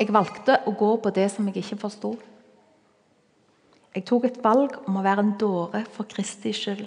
Jeg 0.00 0.08
valgte 0.16 0.56
å 0.64 0.72
gå 0.72 0.90
på 1.04 1.12
det 1.12 1.28
som 1.36 1.52
jeg 1.52 1.60
ikke 1.60 1.82
forsto. 1.84 2.16
Jeg 3.98 4.04
tok 4.06 4.28
et 4.28 4.36
valg 4.44 4.76
om 4.86 5.00
å 5.00 5.02
være 5.02 5.24
en 5.24 5.32
dåre 5.40 5.80
for 5.90 6.06
Kristi 6.06 6.52
skyld. 6.54 6.84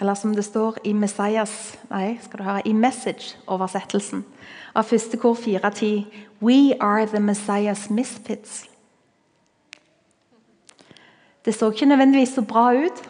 Eller 0.00 0.16
som 0.16 0.32
det 0.32 0.46
står 0.46 0.78
i 0.88 0.94
Messias, 0.96 1.52
nei, 1.90 2.14
skal 2.24 2.40
du 2.40 2.46
høre, 2.46 2.62
i 2.64 2.72
Message-oversettelsen 2.72 4.22
av 4.72 4.86
første 4.88 5.18
kor 5.20 5.34
4.10.: 5.36 6.06
We 6.40 6.72
are 6.80 7.04
the 7.04 7.20
Messiah's 7.20 7.90
misfits. 7.92 8.62
Det 11.44 11.52
så 11.52 11.68
ikke 11.68 11.90
nødvendigvis 11.90 12.32
så 12.38 12.42
bra 12.42 12.70
ut, 12.72 13.02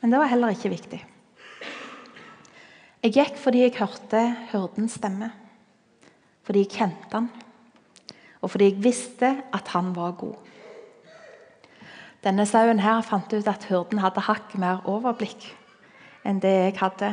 men 0.00 0.10
det 0.10 0.18
var 0.18 0.32
heller 0.32 0.56
ikke 0.56 0.72
viktig. 0.74 1.00
Jeg 3.04 3.14
gikk 3.14 3.38
fordi 3.38 3.62
jeg 3.62 3.76
hørte 3.78 4.24
hyrdens 4.50 4.98
stemme, 4.98 5.30
fordi 6.42 6.64
jeg 6.64 6.74
kjente 6.74 7.14
han, 7.14 7.30
og 8.40 8.50
fordi 8.50 8.72
jeg 8.72 8.82
visste 8.82 9.30
at 9.54 9.70
han 9.76 9.94
var 9.94 10.18
god. 10.18 10.34
Denne 12.24 12.46
sauen 12.48 12.80
her 12.80 13.02
fant 13.04 13.32
ut 13.36 13.48
at 13.50 13.66
hyrden 13.68 14.00
hadde 14.00 14.22
hakk 14.24 14.54
mer 14.56 14.80
overblikk 14.88 15.44
enn 16.24 16.38
det 16.40 16.52
jeg 16.52 16.76
hadde, 16.78 17.10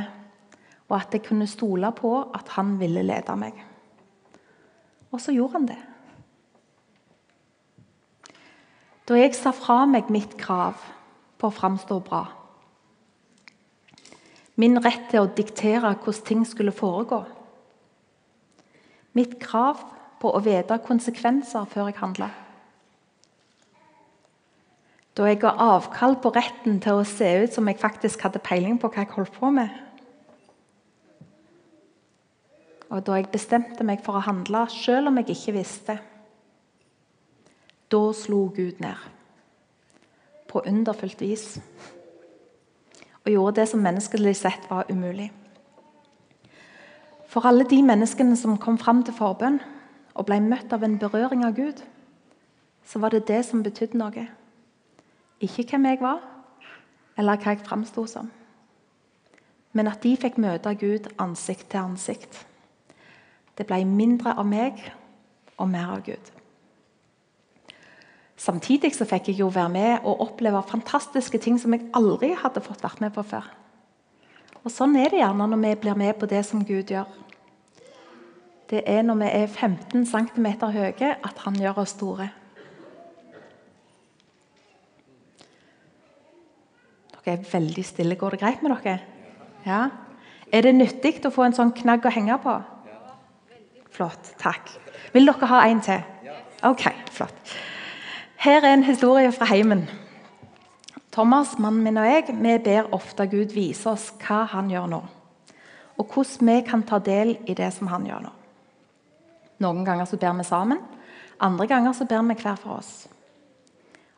og 0.87 0.93
at 1.01 1.11
jeg 1.11 1.25
kunne 1.25 1.47
stole 1.51 1.89
på 1.97 2.13
at 2.31 2.53
han 2.55 2.77
ville 2.79 3.03
lede 3.03 3.35
meg. 3.35 3.57
Og 5.11 5.19
så 5.19 5.35
gjorde 5.35 5.57
han 5.57 5.65
det. 5.67 5.79
Da 9.03 9.17
jeg 9.19 9.35
sa 9.35 9.51
fra 9.51 9.81
meg 9.83 10.07
mitt 10.13 10.37
krav 10.39 10.79
på 11.41 11.49
å 11.49 11.55
framstå 11.57 11.97
bra, 12.07 12.21
min 14.55 14.79
rett 14.79 15.09
til 15.11 15.25
å 15.25 15.31
diktere 15.35 15.91
hvordan 15.91 16.23
ting 16.27 16.45
skulle 16.47 16.71
foregå, 16.75 17.19
mitt 19.17 19.35
krav 19.43 19.83
på 20.23 20.31
å 20.31 20.39
vite 20.45 20.79
konsekvenser 20.85 21.67
før 21.67 21.89
jeg 21.89 21.99
handla 21.99 22.29
Da 25.17 25.27
jeg 25.27 25.41
ga 25.41 25.51
avkall 25.59 26.15
på 26.23 26.31
retten 26.35 26.79
til 26.83 27.01
å 27.01 27.07
se 27.07 27.29
ut 27.43 27.55
som 27.55 27.67
jeg 27.67 27.79
faktisk 27.81 28.23
hadde 28.23 28.43
peiling 28.43 28.77
på 28.79 28.89
hva 28.91 29.03
jeg 29.03 29.11
holdt 29.15 29.33
på 29.35 29.49
med. 29.51 29.71
Og 32.91 33.03
da 33.07 33.17
jeg 33.19 33.31
bestemte 33.31 33.85
meg 33.87 34.03
for 34.03 34.19
å 34.19 34.25
handle 34.25 34.65
selv 34.71 35.11
om 35.11 35.19
jeg 35.19 35.35
ikke 35.35 35.55
visste 35.59 35.97
da 37.91 38.01
slo 38.15 38.45
Gud 38.55 38.79
ned 38.79 39.09
på 40.51 40.61
underfullt 40.67 41.19
vis 41.23 41.45
og 43.21 43.31
gjorde 43.31 43.61
det 43.61 43.67
som 43.69 43.83
menneskelig 43.83 44.33
sett 44.39 44.63
var 44.69 44.87
umulig. 44.89 45.29
For 47.31 47.45
alle 47.47 47.67
de 47.69 47.79
menneskene 47.85 48.35
som 48.35 48.57
kom 48.59 48.79
fram 48.81 49.03
til 49.07 49.15
forbønn 49.15 49.59
og 50.15 50.27
ble 50.27 50.39
møtt 50.43 50.73
av 50.73 50.83
en 50.83 50.97
berøring 50.99 51.45
av 51.47 51.55
Gud, 51.55 51.83
så 52.83 52.99
var 52.99 53.13
det 53.13 53.27
det 53.29 53.43
som 53.47 53.63
betydde 53.63 53.99
noe. 53.99 54.25
Ikke 55.41 55.65
hvem 55.71 55.85
jeg 55.89 56.01
var, 56.01 56.21
eller 57.17 57.39
hva 57.41 57.55
jeg 57.55 57.65
framsto 57.65 58.05
som. 58.09 58.29
Men 59.73 59.87
at 59.87 60.03
de 60.03 60.13
fikk 60.19 60.37
møte 60.41 60.73
Gud 60.77 61.07
ansikt 61.21 61.69
til 61.71 61.81
ansikt. 61.81 62.43
Det 63.57 63.65
ble 63.67 63.83
mindre 63.87 64.35
av 64.37 64.47
meg 64.47 64.79
og 65.57 65.69
mer 65.71 65.95
av 65.95 66.03
Gud. 66.05 66.31
Samtidig 68.41 68.95
så 68.95 69.05
fikk 69.05 69.29
jeg 69.29 69.41
jo 69.43 69.51
være 69.53 69.69
med 69.69 70.05
og 70.07 70.23
oppleve 70.25 70.63
fantastiske 70.65 71.37
ting 71.37 71.59
som 71.61 71.75
jeg 71.75 71.89
aldri 71.97 72.31
hadde 72.33 72.63
fått 72.65 72.81
vært 72.81 73.01
med 73.03 73.13
på 73.13 73.23
før. 73.33 73.45
Og 74.61 74.73
Sånn 74.73 74.95
er 74.97 75.09
det 75.09 75.21
gjerne 75.21 75.47
når 75.49 75.61
vi 75.61 75.73
blir 75.83 75.97
med 75.97 76.17
på 76.17 76.29
det 76.29 76.41
som 76.45 76.63
Gud 76.65 76.89
gjør. 76.93 77.09
Det 78.71 78.81
er 78.87 79.01
når 79.03 79.19
vi 79.19 79.29
er 79.41 79.47
15 79.47 80.05
cm 80.07 80.47
høye, 80.73 81.15
at 81.21 81.41
Han 81.45 81.57
gjør 81.59 81.83
oss 81.83 81.93
store. 81.97 82.29
Dere 87.25 87.37
er 87.37 87.49
veldig 87.51 87.83
stille. 87.85 88.17
Går 88.17 88.35
det 88.35 88.41
greit 88.41 88.63
med 88.63 88.73
dere? 88.75 88.99
Ja? 89.65 89.81
Er 90.51 90.65
det 90.65 90.75
nyttig 90.75 91.19
å 91.25 91.31
få 91.33 91.45
en 91.45 91.55
sånn 91.55 91.73
knagg 91.75 92.05
å 92.05 92.13
henge 92.13 92.37
på? 92.43 92.55
Flott. 93.91 94.33
Takk. 94.41 94.71
Vil 95.13 95.27
dere 95.29 95.51
ha 95.51 95.61
en 95.67 95.83
til? 95.85 96.01
Ok, 96.67 96.87
flott. 97.11 97.55
Her 98.41 98.63
er 98.63 98.73
en 98.73 98.83
historie 98.83 99.31
fra 99.31 99.45
heimen. 99.51 99.85
Thomas, 101.11 101.57
mannen 101.59 101.83
min 101.83 101.99
og 101.99 102.07
jeg 102.07 102.37
vi 102.39 102.57
ber 102.63 102.93
ofte 102.95 103.27
Gud 103.27 103.51
vise 103.53 103.89
oss 103.91 104.11
hva 104.23 104.45
han 104.53 104.69
gjør 104.71 104.87
nå. 104.93 105.01
Og 105.99 106.13
hvordan 106.13 106.47
vi 106.47 106.61
kan 106.65 106.85
ta 106.87 107.01
del 107.03 107.35
i 107.45 107.53
det 107.57 107.67
som 107.75 107.91
han 107.91 108.05
gjør 108.07 108.23
nå. 108.23 108.31
Noen 109.61 109.83
ganger 109.85 110.07
så 110.09 110.17
ber 110.17 110.33
vi 110.39 110.45
sammen, 110.47 110.79
andre 111.41 111.67
ganger 111.67 111.93
så 111.93 112.07
ber 112.09 112.23
vi 112.29 112.37
hver 112.39 112.57
for 112.57 112.79
oss. 112.79 112.93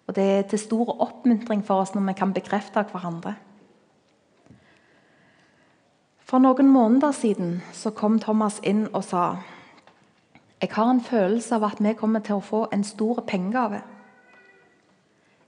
Og 0.08 0.16
Det 0.16 0.24
er 0.24 0.42
til 0.42 0.60
stor 0.60 1.02
oppmuntring 1.02 1.64
for 1.66 1.82
oss 1.82 1.94
når 1.96 2.08
vi 2.08 2.14
kan 2.20 2.34
bekrefte 2.34 2.84
hverandre. 2.92 3.36
For 6.20 6.42
noen 6.42 6.70
måneder 6.72 7.12
siden 7.12 7.62
så 7.74 7.92
kom 7.94 8.20
Thomas 8.20 8.60
inn 8.64 8.88
og 8.94 9.04
sa 9.04 9.26
jeg 10.64 10.72
har 10.72 10.90
en 10.90 11.02
følelse 11.04 11.56
av 11.56 11.66
at 11.68 11.82
vi 11.84 11.92
kommer 12.00 12.22
til 12.24 12.40
å 12.40 12.44
få 12.44 12.62
en 12.72 12.86
stor 12.88 13.18
pengegave. 13.28 13.82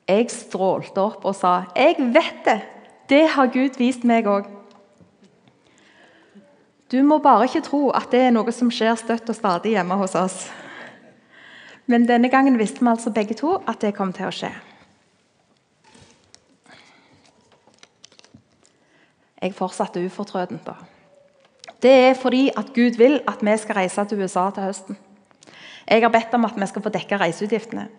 Jeg 0.09 0.27
strålte 0.29 0.99
opp 1.01 1.23
og 1.25 1.35
sa, 1.35 1.63
'Jeg 1.75 1.95
vet 2.13 2.43
det! 2.45 2.61
Det 3.09 3.29
har 3.29 3.47
Gud 3.47 3.77
vist 3.77 4.03
meg 4.03 4.25
òg.' 4.25 4.45
Du 6.91 7.03
må 7.03 7.17
bare 7.17 7.43
ikke 7.45 7.63
tro 7.63 7.89
at 7.89 8.11
det 8.11 8.19
er 8.19 8.31
noe 8.31 8.51
som 8.51 8.69
skjer 8.69 8.95
støtt 8.95 9.29
og 9.29 9.35
stadig 9.35 9.71
hjemme 9.71 9.95
hos 9.95 10.15
oss. 10.15 10.51
Men 11.85 12.07
denne 12.07 12.29
gangen 12.29 12.57
visste 12.57 12.81
vi 12.81 12.89
altså 12.89 13.11
begge 13.13 13.37
to 13.37 13.59
at 13.67 13.81
det 13.81 13.93
kom 13.95 14.13
til 14.13 14.27
å 14.27 14.33
skje. 14.33 14.51
Jeg 19.41 19.53
fortsatte 19.53 20.01
ufortrødent. 20.01 20.65
da. 20.65 20.75
Det 21.81 21.91
er 21.91 22.13
fordi 22.17 22.49
at 22.57 22.73
Gud 22.73 22.97
vil 22.97 23.19
at 23.27 23.43
vi 23.45 23.57
skal 23.57 23.75
reise 23.75 24.05
til 24.05 24.21
USA 24.21 24.49
til 24.49 24.63
høsten. 24.63 24.97
Jeg 25.87 26.01
har 26.01 26.09
bedt 26.09 26.33
om 26.33 26.45
at 26.45 26.55
vi 26.57 26.67
skal 26.67 26.81
få 26.81 26.89
dekka 26.89 27.19
reiseutgiftene. 27.21 27.89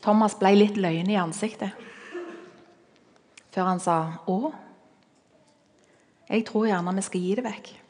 Thomas 0.00 0.38
ble 0.40 0.54
litt 0.54 0.76
løyen 0.80 1.10
i 1.10 1.18
ansiktet 1.20 1.84
før 3.52 3.64
han 3.64 3.80
sa 3.80 4.22
'Å, 4.28 4.52
jeg 6.30 6.44
tror 6.46 6.66
gjerne 6.66 6.94
vi 6.94 7.02
skal 7.02 7.20
gi 7.20 7.34
det 7.34 7.44
vekk'. 7.44 7.87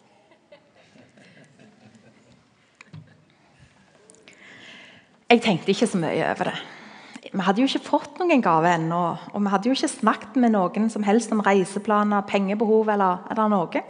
Jeg 5.29 5.43
tenkte 5.45 5.75
ikke 5.75 5.87
så 5.91 5.99
mye 6.01 6.25
over 6.25 6.49
det. 6.49 6.59
Vi 7.29 7.45
hadde 7.45 7.61
jo 7.61 7.69
ikke 7.69 7.85
fått 7.85 8.15
noen 8.17 8.41
gave 8.41 8.71
ennå. 8.73 9.01
Og 9.35 9.43
vi 9.45 9.51
hadde 9.53 9.69
jo 9.69 9.75
ikke 9.77 9.91
snakket 9.93 10.39
med 10.41 10.55
noen 10.55 10.89
som 10.89 11.05
helst 11.05 11.35
om 11.35 11.43
reiseplaner, 11.45 12.25
pengebehov 12.25 12.89
eller, 12.95 13.27
eller 13.35 13.51
noe. 13.53 13.83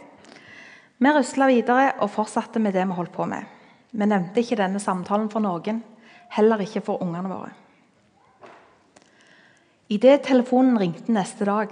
Vi 0.99 1.13
rusla 1.15 1.47
videre 1.47 1.93
og 2.03 2.11
fortsatte 2.11 2.59
med 2.59 2.75
det 2.75 2.83
vi 2.83 2.97
holdt 2.97 3.15
på 3.15 3.29
med. 3.31 3.47
Vi 3.95 4.03
nevnte 4.03 4.43
ikke 4.43 4.59
denne 4.59 4.83
samtalen 4.83 5.31
for 5.31 5.39
noen, 5.39 5.79
heller 6.35 6.65
ikke 6.65 6.83
for 6.89 6.99
ungene 7.07 7.31
våre. 7.31 7.55
Idet 9.89 10.27
telefonen 10.27 10.75
ringte 10.77 11.15
neste 11.15 11.47
dag, 11.47 11.71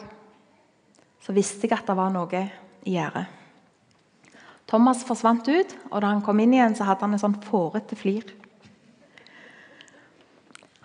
så 1.21 1.36
visste 1.36 1.67
jeg 1.67 1.75
at 1.75 1.91
det 1.91 1.99
var 1.99 2.15
noe 2.15 2.47
i 2.88 2.95
gjære. 2.95 3.27
Thomas 4.71 5.03
forsvant 5.03 5.43
ut, 5.51 5.75
og 5.91 6.01
da 6.01 6.15
han 6.15 6.23
kom 6.23 6.39
inn 6.39 6.56
igjen, 6.56 6.73
så 6.75 6.88
hadde 6.88 7.03
han 7.03 7.19
en 7.19 7.27
sånn 7.27 7.41
fårete 7.43 7.99
flir. 7.99 8.37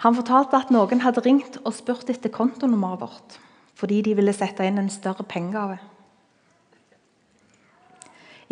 Han 0.03 0.17
fortalte 0.19 0.59
at 0.59 0.71
noen 0.75 1.03
hadde 1.05 1.23
ringt 1.23 1.61
og 1.62 1.75
spurt 1.77 2.11
etter 2.11 2.33
kontonummeret 2.33 3.03
vårt 3.05 3.41
fordi 3.83 3.99
de 4.07 4.12
ville 4.15 4.35
sette 4.37 4.62
inn 4.62 4.77
en 4.79 4.91
større 4.93 5.25
pengegave. 5.27 5.79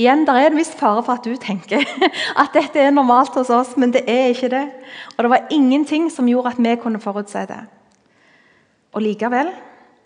Igjen, 0.01 0.25
Det 0.25 0.35
er 0.35 0.49
en 0.49 0.57
viss 0.57 0.73
fare 0.75 1.03
for 1.05 1.13
at 1.13 1.27
du 1.29 1.37
tenker 1.37 1.85
at 2.43 2.55
dette 2.57 2.81
er 2.81 2.91
normalt 2.91 3.37
hos 3.37 3.51
oss, 3.53 3.77
men 3.77 3.93
det 3.93 4.03
er 4.09 4.33
ikke 4.33 4.49
det. 4.51 4.65
Og 5.15 5.23
det 5.23 5.31
var 5.31 5.53
ingenting 5.53 6.09
som 6.11 6.27
gjorde 6.27 6.55
at 6.55 6.59
vi 6.59 6.75
kunne 6.83 6.99
forutse 6.99 7.45
det. 7.47 7.61
Og 8.97 9.03
likevel 9.03 9.53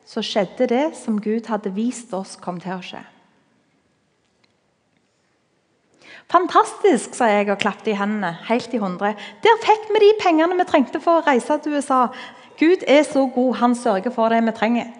så 0.04 0.20
skjedde 0.20 0.68
det 0.68 0.84
som 0.98 1.20
Gud 1.20 1.46
hadde 1.48 1.72
vist 1.72 2.12
oss 2.12 2.36
kom 2.36 2.60
til 2.60 2.74
å 2.74 2.82
skje. 2.84 3.00
Fantastisk, 6.32 7.14
sa 7.16 7.28
jeg 7.30 7.50
og 7.52 7.60
klappet 7.62 7.92
i 7.92 7.98
hendene 7.98 8.32
helt 8.48 8.72
i 8.74 8.80
hundre. 8.82 9.14
Der 9.44 9.60
fikk 9.62 9.88
vi 9.92 10.02
de 10.02 10.10
pengene 10.22 10.56
vi 10.58 10.66
trengte 10.68 11.00
for 11.02 11.20
å 11.20 11.26
reise 11.26 11.58
til 11.62 11.76
USA. 11.76 12.06
Gud 12.58 12.84
er 12.88 13.02
så 13.06 13.26
god, 13.26 13.56
han 13.60 13.74
sørger 13.78 14.14
for 14.14 14.32
det 14.32 14.42
vi 14.46 14.54
trenger. 14.56 14.92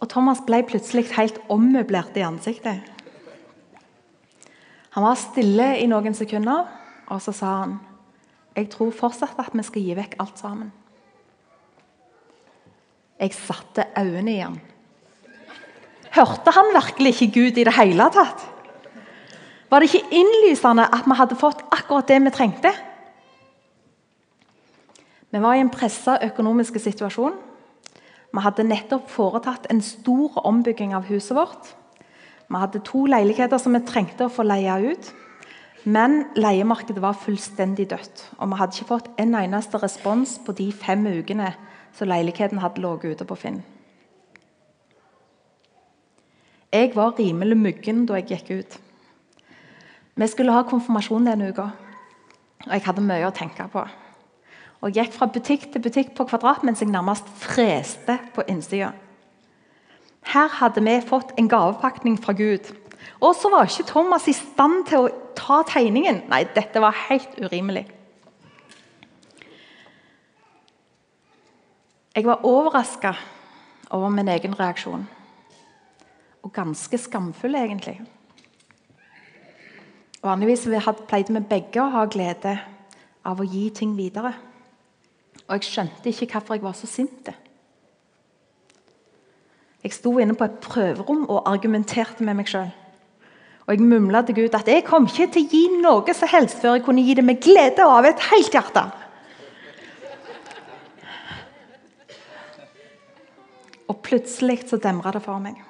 Og 0.00 0.08
Thomas 0.12 0.42
ble 0.46 0.60
plutselig 0.68 1.08
helt 1.16 1.38
ommøblert 1.52 2.16
i 2.16 2.24
ansiktet. 2.26 2.84
Han 4.96 5.04
var 5.04 5.18
stille 5.20 5.74
i 5.80 5.88
noen 5.88 6.14
sekunder, 6.16 6.68
og 7.12 7.20
så 7.20 7.34
sa 7.36 7.52
han 7.64 7.76
jeg 8.56 8.70
tror 8.72 8.92
fortsatt 8.96 9.36
at 9.36 9.52
vi 9.52 9.64
skal 9.66 9.84
gi 9.84 9.96
vekk 9.98 10.14
alt 10.22 10.38
sammen. 10.40 10.70
Jeg 13.20 13.34
satte 13.36 13.84
øynene 13.96 14.32
i 14.32 14.40
han. 14.40 14.56
Hørte 16.16 16.52
han 16.56 16.72
virkelig 16.72 17.12
ikke 17.14 17.32
Gud 17.34 17.58
i 17.60 17.64
det 17.68 17.74
hele 17.76 18.08
tatt? 18.14 18.44
Var 19.70 19.82
det 19.82 19.90
ikke 19.90 20.16
innlysende 20.16 20.86
at 20.88 21.04
vi 21.04 21.16
hadde 21.18 21.38
fått 21.38 21.64
akkurat 21.74 22.08
det 22.08 22.20
vi 22.24 22.32
trengte? 22.32 22.72
Vi 25.30 25.42
var 25.42 25.58
i 25.58 25.60
en 25.60 25.72
pressa 25.72 26.16
økonomisk 26.24 26.78
situasjon. 26.80 27.34
Vi 28.32 28.44
hadde 28.44 28.64
nettopp 28.68 29.10
foretatt 29.10 29.68
en 29.70 29.82
stor 29.84 30.40
ombygging 30.46 30.94
av 30.96 31.04
huset 31.10 31.36
vårt. 31.36 31.74
Vi 32.48 32.62
hadde 32.62 32.84
to 32.86 33.04
leiligheter 33.10 33.60
som 33.60 33.74
vi 33.76 33.84
trengte 33.84 34.28
å 34.28 34.32
få 34.32 34.46
leie 34.46 34.78
ut. 34.92 35.12
Men 35.86 36.24
leiemarkedet 36.34 37.02
var 37.02 37.18
fullstendig 37.18 37.90
dødt, 37.92 38.24
og 38.40 38.50
vi 38.50 38.58
hadde 38.58 38.74
ikke 38.74 38.88
fått 38.88 39.10
en 39.22 39.36
eneste 39.38 39.78
respons 39.78 40.38
på 40.42 40.54
de 40.58 40.72
fem 40.74 41.04
ukene 41.06 41.52
som 41.94 42.10
leiligheten 42.10 42.58
hadde 42.62 42.82
ligget 42.82 43.20
ute 43.20 43.28
på 43.28 43.38
Finn. 43.38 43.60
Jeg 46.72 46.92
var 46.96 47.14
rimelig 47.18 47.56
muggen 47.56 48.04
da 48.08 48.18
jeg 48.18 48.28
gikk 48.32 48.50
ut. 48.58 48.78
Vi 50.16 50.26
skulle 50.32 50.52
ha 50.52 50.64
konfirmasjon 50.66 51.28
denne 51.28 51.50
uka, 51.52 51.68
og 52.66 52.72
jeg 52.72 52.84
hadde 52.86 53.04
mye 53.04 53.28
å 53.28 53.34
tenke 53.36 53.68
på. 53.72 53.84
Og 54.80 54.92
Jeg 54.92 55.06
gikk 55.06 55.16
fra 55.16 55.26
butikk 55.26 55.72
til 55.72 55.82
butikk 55.82 56.14
på 56.16 56.26
Kvadrat 56.28 56.64
mens 56.64 56.80
jeg 56.80 56.90
nærmest 56.90 57.28
freste 57.40 58.18
på 58.34 58.44
innsida. 58.48 58.92
Her 60.26 60.48
hadde 60.58 60.82
vi 60.82 61.00
fått 61.00 61.32
en 61.38 61.48
gavepakning 61.48 62.18
fra 62.18 62.32
Gud. 62.32 62.66
Og 63.20 63.34
så 63.38 63.50
var 63.50 63.68
ikke 63.68 63.86
Thomas 63.88 64.26
i 64.28 64.34
stand 64.34 64.86
til 64.90 65.06
å 65.06 65.12
ta 65.38 65.62
tegningen. 65.68 66.24
Nei, 66.28 66.44
dette 66.54 66.82
var 66.82 66.96
helt 67.06 67.38
urimelig. 67.38 67.86
Jeg 72.16 72.24
var 72.24 72.44
overraska 72.48 73.12
over 73.90 74.08
min 74.08 74.28
egen 74.32 74.56
reaksjon. 74.56 75.06
Og 76.46 76.52
ganske 76.54 76.98
skamfull, 77.02 77.58
egentlig. 77.58 77.98
Vanligvis 80.22 80.66
pleide 81.08 81.34
vi 81.34 81.42
begge 81.50 81.82
å 81.82 81.90
ha 81.90 82.04
glede 82.10 82.54
av 83.26 83.42
å 83.42 83.46
gi 83.46 83.66
ting 83.74 83.96
videre. 83.98 84.32
Og 85.46 85.58
jeg 85.58 85.68
skjønte 85.68 86.10
ikke 86.10 86.28
hvorfor 86.32 86.56
jeg 86.56 86.64
var 86.64 86.78
så 86.78 86.88
sint. 86.90 87.30
Jeg 89.82 89.94
sto 89.94 90.16
inne 90.18 90.34
på 90.38 90.46
et 90.46 90.58
prøverom 90.62 91.26
og 91.26 91.46
argumenterte 91.50 92.26
med 92.26 92.38
meg 92.38 92.50
sjøl. 92.50 92.70
Og 93.66 93.74
jeg 93.74 93.82
mumla 93.82 94.22
til 94.22 94.38
Gud 94.38 94.54
at 94.54 94.70
jeg 94.70 94.86
kom 94.86 95.06
ikke 95.10 95.26
til 95.34 95.46
å 95.46 95.50
gi 95.50 95.62
noe 95.82 96.14
som 96.14 96.30
helst 96.30 96.62
før 96.62 96.78
jeg 96.78 96.86
kunne 96.86 97.02
gi 97.06 97.18
det 97.18 97.26
med 97.26 97.42
glede 97.42 97.86
og 97.86 97.98
av 97.98 98.10
et 98.12 98.26
helt 98.30 98.54
hjerte. 98.54 98.86
Og 103.90 104.02
plutselig 104.06 104.62
så 104.70 104.78
demra 104.82 105.14
det 105.14 105.22
for 105.26 105.42
meg. 105.42 105.65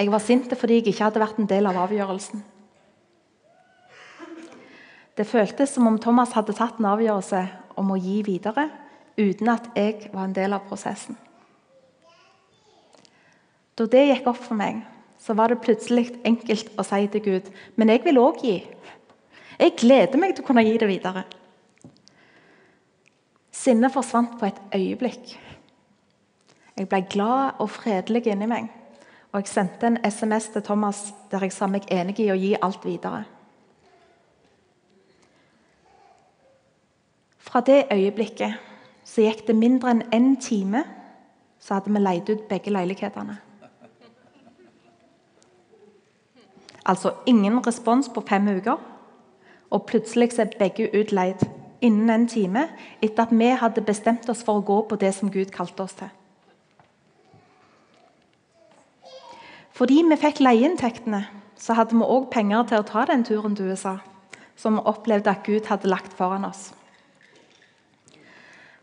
Jeg 0.00 0.08
var 0.08 0.22
sint 0.24 0.52
fordi 0.56 0.78
jeg 0.78 0.86
ikke 0.94 1.04
hadde 1.04 1.20
vært 1.20 1.40
en 1.42 1.48
del 1.48 1.68
av 1.68 1.76
avgjørelsen. 1.82 2.40
Det 5.18 5.26
føltes 5.28 5.74
som 5.74 5.84
om 5.90 5.98
Thomas 6.00 6.32
hadde 6.32 6.54
tatt 6.56 6.78
en 6.80 6.88
avgjørelse 6.88 7.42
om 7.80 7.90
å 7.92 7.98
gi 8.00 8.22
videre 8.24 8.70
uten 9.18 9.50
at 9.52 9.68
jeg 9.76 10.08
var 10.14 10.24
en 10.24 10.36
del 10.36 10.56
av 10.56 10.64
prosessen. 10.70 11.18
Da 13.76 13.84
det 13.92 14.06
gikk 14.06 14.30
opp 14.32 14.40
for 14.40 14.56
meg, 14.56 14.80
så 15.20 15.36
var 15.36 15.52
det 15.52 15.60
plutselig 15.60 16.14
enkelt 16.24 16.72
å 16.80 16.86
si 16.86 17.04
til 17.12 17.24
Gud 17.26 17.52
men 17.76 17.92
jeg 17.92 18.04
vil 18.06 18.22
òg 18.22 18.40
gi. 18.46 18.56
Jeg 19.60 19.76
gleder 19.76 20.16
meg 20.16 20.32
til 20.32 20.46
å 20.46 20.48
kunne 20.48 20.64
gi 20.64 20.78
det 20.80 20.88
videre. 20.88 21.26
Sinnet 23.52 23.92
forsvant 23.92 24.38
på 24.40 24.48
et 24.48 24.60
øyeblikk. 24.72 25.36
Jeg 26.80 26.88
ble 26.88 27.04
glad 27.12 27.60
og 27.60 27.68
fredelig 27.68 28.30
inni 28.32 28.48
meg. 28.48 28.79
Og 29.32 29.40
jeg 29.40 29.48
sendte 29.48 29.86
en 29.86 29.98
SMS 30.04 30.48
til 30.48 30.62
Thomas 30.62 31.04
der 31.30 31.44
jeg 31.46 31.52
sa 31.54 31.68
meg 31.70 31.86
enig 31.92 32.18
i 32.20 32.30
å 32.32 32.38
gi 32.38 32.54
alt 32.58 32.84
videre. 32.84 33.24
Fra 37.38 37.62
det 37.66 37.84
øyeblikket 37.92 38.58
så 39.04 39.22
gikk 39.26 39.46
det 39.46 39.56
mindre 39.58 39.90
enn 39.90 40.02
én 40.02 40.14
en 40.14 40.36
time, 40.36 40.84
så 41.58 41.74
hadde 41.74 41.92
vi 41.92 42.02
leid 42.02 42.30
ut 42.30 42.48
begge 42.48 42.70
leilighetene. 42.70 43.38
Altså 46.86 47.12
ingen 47.26 47.66
respons 47.66 48.08
på 48.08 48.22
fem 48.28 48.48
uker. 48.48 48.78
Og 49.70 49.86
plutselig 49.86 50.38
er 50.38 50.50
begge 50.58 50.90
utleid 51.00 51.44
innen 51.80 52.10
en 52.10 52.28
time 52.28 52.68
etter 53.02 53.22
at 53.22 53.30
vi 53.30 53.50
hadde 53.60 53.84
bestemt 53.86 54.28
oss 54.28 54.42
for 54.44 54.58
å 54.58 54.64
gå 54.66 54.80
på 54.88 54.96
det 54.96 55.14
som 55.14 55.30
Gud 55.30 55.52
kalte 55.54 55.82
oss 55.82 55.94
til. 55.94 56.08
Fordi 59.80 60.02
vi 60.04 60.16
fikk 60.20 60.42
leieinntektene, 60.44 61.22
så 61.56 61.72
hadde 61.72 61.96
vi 61.96 62.04
òg 62.04 62.26
penger 62.28 62.66
til 62.68 62.82
å 62.82 62.84
ta 62.84 63.06
den 63.08 63.22
turen 63.24 63.54
til 63.56 63.70
USA, 63.72 63.94
som 64.52 64.76
vi 64.76 64.82
opplevde 64.84 65.32
at 65.32 65.46
Gud 65.46 65.70
hadde 65.72 65.88
lagt 65.88 66.12
foran 66.18 66.44
oss. 66.44 66.74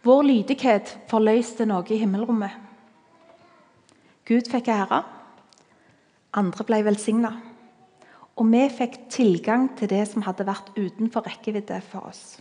Vår 0.02 0.24
lydighet 0.26 0.96
forløste 1.12 1.68
noe 1.70 1.86
i 1.94 2.00
himmelrommet. 2.02 2.56
Gud 4.26 4.50
fikk 4.50 4.72
ære, 4.74 5.04
andre 6.42 6.66
ble 6.66 6.82
velsigna. 6.90 7.36
Og 8.34 8.50
vi 8.50 8.66
fikk 8.80 8.98
tilgang 9.14 9.70
til 9.78 9.94
det 9.94 10.02
som 10.10 10.26
hadde 10.26 10.50
vært 10.50 10.74
utenfor 10.80 11.30
rekkevidde 11.30 11.78
for 11.92 12.10
oss. 12.10 12.40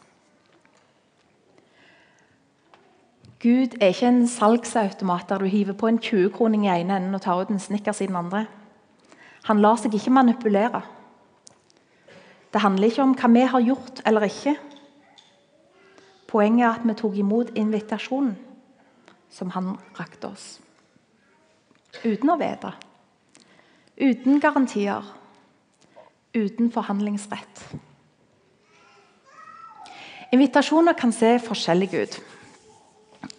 Gud 3.47 3.77
er 3.79 3.93
ikke 3.93 4.09
en 4.11 4.25
salgsautomat 4.27 5.29
der 5.29 5.39
du 5.39 5.47
hiver 5.47 5.77
på 5.79 5.87
en 5.87 6.01
20-kroning 6.03 6.65
i 6.67 6.73
ene 6.81 6.97
enden 6.97 7.15
og 7.15 7.23
tar 7.23 7.39
ut 7.39 7.53
en 7.53 7.61
Snickers 7.63 8.01
i 8.03 8.09
den 8.11 8.19
andre. 8.19 8.47
Han 9.47 9.61
lar 9.63 9.79
seg 9.79 9.95
ikke 9.95 10.11
manipulere. 10.11 10.81
Det 12.51 12.65
handler 12.65 12.91
ikke 12.91 13.05
om 13.05 13.15
hva 13.15 13.31
vi 13.31 13.45
har 13.53 13.63
gjort 13.69 14.03
eller 14.03 14.27
ikke. 14.27 14.57
Poenget 16.27 16.67
er 16.67 16.73
at 16.73 16.89
vi 16.89 16.99
tok 16.99 17.23
imot 17.23 17.55
invitasjonen 17.55 18.35
som 19.31 19.55
han 19.55 19.77
rakte 19.95 20.33
oss. 20.33 20.49
Uten 22.03 22.35
å 22.35 22.41
vite. 22.43 22.75
Uten 23.95 24.43
garantier 24.43 25.07
uten 26.35 26.73
forhandlingsrett. 26.75 27.63
Invitasjoner 30.35 30.99
kan 30.99 31.15
se 31.15 31.37
forskjellige 31.39 32.03
ut. 32.03 32.25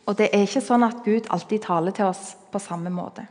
Og 0.07 0.15
det 0.17 0.29
er 0.31 0.45
ikke 0.47 0.63
sånn 0.63 0.85
at 0.87 1.03
Gud 1.03 1.27
alltid 1.33 1.65
taler 1.65 1.95
til 1.95 2.07
oss 2.07 2.31
på 2.51 2.61
samme 2.63 2.91
måte. 2.93 3.25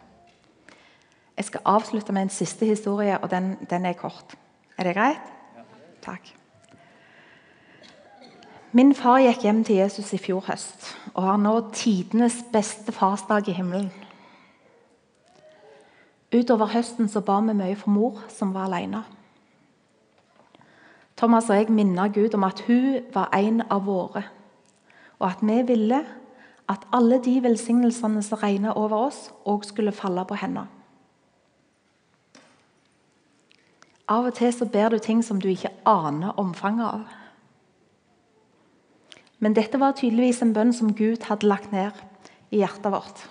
Jeg 1.37 1.49
skal 1.49 1.65
avslutte 1.69 2.13
med 2.13 2.27
en 2.27 2.33
siste 2.33 2.69
historie, 2.69 3.17
og 3.17 3.31
den, 3.33 3.55
den 3.71 3.87
er 3.89 3.97
kort. 3.97 4.37
Er 4.77 4.89
det 4.89 4.97
greit? 4.97 5.33
Takk. 6.05 6.33
Min 8.77 8.93
far 8.95 9.23
gikk 9.25 9.45
hjem 9.47 9.63
til 9.65 9.81
Jesus 9.81 10.13
i 10.13 10.21
fjor 10.21 10.43
høst 10.51 10.91
og 11.15 11.23
har 11.25 11.39
nå 11.41 11.53
tidenes 11.73 12.43
beste 12.53 12.93
farsdag 12.93 13.49
i 13.49 13.55
himmelen. 13.57 13.89
Utover 16.35 16.69
høsten 16.75 17.09
så 17.09 17.23
ba 17.25 17.39
vi 17.47 17.55
mye 17.57 17.77
for 17.79 17.95
mor, 17.95 18.21
som 18.29 18.53
var 18.53 18.67
alene. 18.69 19.01
Thomas 21.17 21.49
og 21.49 21.57
jeg 21.57 21.73
minnet 21.73 22.13
Gud 22.13 22.35
om 22.37 22.45
at 22.45 22.61
hun 22.67 23.07
var 23.15 23.33
en 23.33 23.63
av 23.71 23.87
våre, 23.87 24.27
og 25.17 25.31
at 25.31 25.41
vi 25.41 25.63
ville 25.71 26.03
at 26.69 26.87
alle 26.93 27.21
de 27.23 27.43
velsignelsene 27.43 28.23
som 28.23 28.39
regna 28.43 28.73
over 28.75 29.07
oss, 29.07 29.31
òg 29.47 29.65
skulle 29.65 29.95
falle 29.95 30.25
på 30.27 30.39
henne. 30.41 30.67
Av 34.09 34.27
og 34.27 34.35
til 34.39 34.53
så 34.55 34.67
ber 34.71 34.91
du 34.95 34.99
ting 35.03 35.23
som 35.25 35.41
du 35.43 35.49
ikke 35.51 35.73
aner 35.87 36.35
omfanget 36.39 36.87
av. 36.87 37.07
Men 39.39 39.55
dette 39.55 39.79
var 39.79 39.97
tydeligvis 39.99 40.43
en 40.43 40.55
bønn 40.55 40.73
som 40.73 40.95
Gud 40.95 41.27
hadde 41.29 41.47
lagt 41.47 41.73
ned 41.75 41.95
i 42.51 42.63
hjertet 42.63 42.93
vårt, 42.93 43.25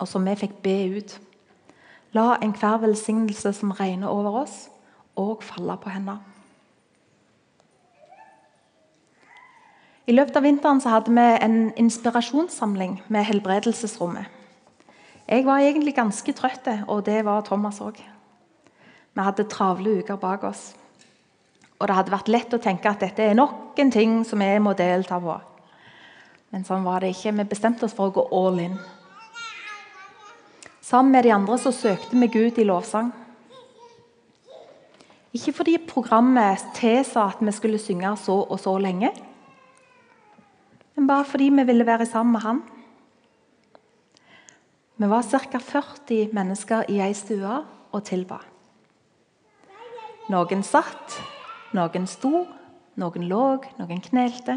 og 0.00 0.08
som 0.08 0.24
vi 0.24 0.36
fikk 0.40 0.56
be 0.64 0.76
ut. 0.96 1.18
La 2.16 2.38
enhver 2.42 2.80
velsignelse 2.82 3.52
som 3.52 3.74
regner 3.76 4.08
over 4.08 4.42
oss, 4.42 4.66
òg 5.16 5.44
falle 5.44 5.76
på 5.80 5.92
henne. 5.92 6.18
I 10.06 10.14
løpet 10.14 10.36
av 10.38 10.44
vinteren 10.46 10.78
hadde 10.86 11.10
vi 11.10 11.22
en 11.42 11.56
inspirasjonssamling 11.82 13.00
med 13.10 13.26
Helbredelsesrommet. 13.26 14.28
Jeg 15.26 15.42
var 15.42 15.58
egentlig 15.58 15.96
ganske 15.96 16.34
trøtt, 16.38 16.68
og 16.86 17.00
det 17.08 17.24
var 17.26 17.42
Thomas 17.42 17.80
òg. 17.82 17.98
Vi 17.98 19.24
hadde 19.26 19.48
travle 19.50 19.96
uker 19.98 20.20
bak 20.22 20.46
oss. 20.46 20.76
Og 21.80 21.88
det 21.88 21.96
hadde 21.98 22.14
vært 22.14 22.30
lett 22.30 22.54
å 22.54 22.62
tenke 22.62 22.86
at 22.86 23.02
dette 23.02 23.26
er 23.26 23.34
nok 23.34 23.74
en 23.82 23.90
ting 23.90 24.20
som 24.22 24.38
vi 24.38 24.52
må 24.62 24.76
delta 24.78 25.18
på. 25.18 25.40
Men 26.54 26.62
sånn 26.62 26.86
var 26.86 27.02
det 27.02 27.10
ikke. 27.10 27.34
Vi 27.40 27.50
bestemte 27.50 27.90
oss 27.90 27.98
for 27.98 28.12
å 28.12 28.14
gå 28.14 28.28
all 28.30 28.62
in. 28.62 28.78
Sammen 30.86 31.16
med 31.18 31.26
de 31.26 31.34
andre 31.34 31.58
så 31.58 31.74
søkte 31.74 32.14
vi 32.14 32.30
Gud 32.30 32.62
i 32.62 32.70
lovsang. 32.70 33.10
Ikke 35.34 35.52
fordi 35.52 35.80
programmet 35.82 36.62
tilsa 36.78 37.26
at 37.32 37.42
vi 37.42 37.50
skulle 37.50 37.82
synge 37.82 38.14
så 38.22 38.44
og 38.46 38.60
så 38.62 38.78
lenge, 38.78 39.10
men 40.96 41.06
bare 41.08 41.24
fordi 41.28 41.50
vi 41.52 41.64
ville 41.68 41.86
være 41.86 42.06
sammen 42.06 42.32
med 42.32 42.40
han. 42.40 42.62
Vi 44.96 45.08
var 45.08 45.22
ca. 45.22 45.58
40 45.58 46.32
mennesker 46.32 46.88
i 46.88 47.00
ei 47.04 47.12
stue 47.14 47.58
og 47.92 48.04
tilba. 48.04 48.38
Noen 50.32 50.64
satt, 50.64 51.18
noen 51.76 52.08
sto, 52.08 52.46
noen 52.96 53.28
lå, 53.28 53.44
noen 53.78 54.00
knelte. 54.00 54.56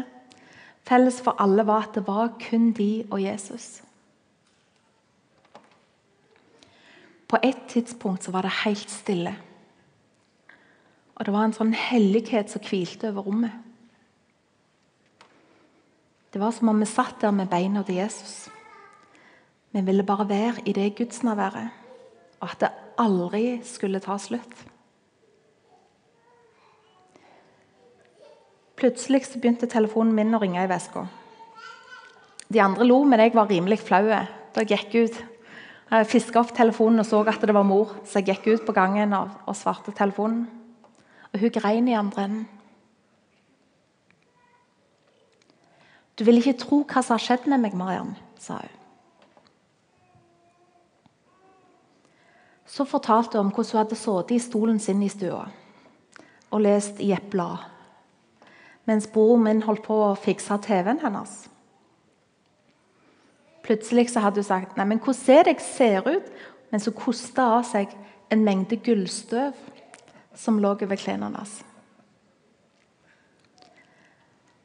Felles 0.88 1.20
for 1.20 1.36
alle 1.38 1.66
var 1.68 1.90
at 1.90 2.00
det 2.00 2.06
var 2.08 2.32
kun 2.40 2.72
de 2.72 3.04
og 3.10 3.20
Jesus. 3.22 3.82
På 7.28 7.38
et 7.44 7.68
tidspunkt 7.68 8.24
så 8.24 8.32
var 8.34 8.42
det 8.42 8.62
helt 8.64 8.90
stille. 8.90 9.36
Og 11.14 11.26
det 11.26 11.34
var 11.36 11.44
en 11.44 11.54
sånn 11.54 11.76
hellighet 11.76 12.50
som 12.50 12.64
hvilte 12.64 13.12
over 13.12 13.28
rommet. 13.28 13.52
Det 16.30 16.38
var 16.38 16.52
som 16.54 16.68
om 16.68 16.78
vi 16.78 16.86
satt 16.86 17.20
der 17.20 17.32
med 17.34 17.50
beina 17.50 17.82
til 17.82 17.98
Jesus. 17.98 18.48
Vi 19.70 19.80
ville 19.86 20.06
bare 20.06 20.28
være 20.28 20.62
i 20.64 20.72
det 20.72 20.92
gudsnærværet, 20.98 21.70
og 22.40 22.50
at 22.50 22.60
det 22.60 22.70
aldri 22.98 23.60
skulle 23.66 24.00
ta 24.00 24.18
slutt. 24.18 24.66
Plutselig 28.78 29.26
begynte 29.34 29.66
telefonen 29.66 30.14
min 30.14 30.34
å 30.34 30.40
ringe 30.40 30.62
i 30.62 30.70
veska. 30.70 31.02
De 32.48 32.62
andre 32.62 32.86
lo, 32.86 33.02
men 33.04 33.20
jeg 33.20 33.34
var 33.34 33.50
rimelig 33.50 33.82
flau 33.82 34.06
da 34.06 34.24
jeg 34.62 34.70
gikk 34.70 34.94
ut. 34.94 35.18
Jeg 35.90 36.06
fiska 36.06 36.40
opp 36.40 36.54
telefonen 36.54 37.02
og 37.02 37.06
så 37.06 37.20
at 37.26 37.42
det 37.42 37.54
var 37.54 37.66
mor, 37.66 37.96
så 38.06 38.22
jeg 38.22 38.30
gikk 38.30 38.46
ut 38.54 38.66
på 38.66 38.74
gangen 38.74 39.12
og 39.18 39.54
svarte 39.58 39.92
telefonen. 39.92 40.46
Og 41.34 41.42
hun 41.42 41.54
grein 41.54 41.90
i 41.90 41.98
andre 41.98 42.24
enden. 42.24 42.59
Du 46.20 46.26
vil 46.28 46.36
ikke 46.36 46.58
tro 46.60 46.82
hva 46.84 47.00
som 47.00 47.16
har 47.16 47.22
skjedd 47.24 47.46
med 47.48 47.62
meg, 47.62 47.72
Mariann, 47.80 48.10
sa 48.36 48.58
hun. 48.60 48.76
Så 52.68 52.84
fortalte 52.84 53.38
hun 53.38 53.48
om 53.48 53.52
hvordan 53.54 53.70
hun 53.72 53.80
hadde 53.80 53.96
sittet 53.96 54.34
i 54.36 54.42
stolen 54.44 54.76
sin 54.78 55.00
i 55.02 55.08
stua 55.08 55.46
og 56.50 56.60
lest 56.60 57.00
i 57.00 57.08
et 57.14 57.30
blad, 57.32 57.64
mens 58.84 59.08
broren 59.08 59.46
min 59.46 59.62
holdt 59.64 59.86
på 59.86 59.96
å 60.10 60.12
fikse 60.18 60.58
TV-en 60.66 61.00
hennes. 61.00 61.32
Plutselig 63.64 64.10
så 64.12 64.20
hadde 64.20 64.42
hun 64.42 64.48
sagt 64.50 64.76
Nei, 64.76 64.88
men 64.92 65.00
hvordan 65.00 65.38
er 65.38 65.48
det 65.48 65.56
jeg 65.56 65.66
ser 65.70 66.10
ut? 66.10 66.30
Mens 66.70 66.84
hun 66.84 66.98
kosta 67.00 67.48
av 67.56 67.64
seg 67.70 67.96
en 68.30 68.44
mengde 68.44 68.76
gullstøv 68.84 69.56
som 70.36 70.60
lå 70.60 70.76
over 70.76 71.00
klærne 71.00 71.30
hennes. 71.30 71.60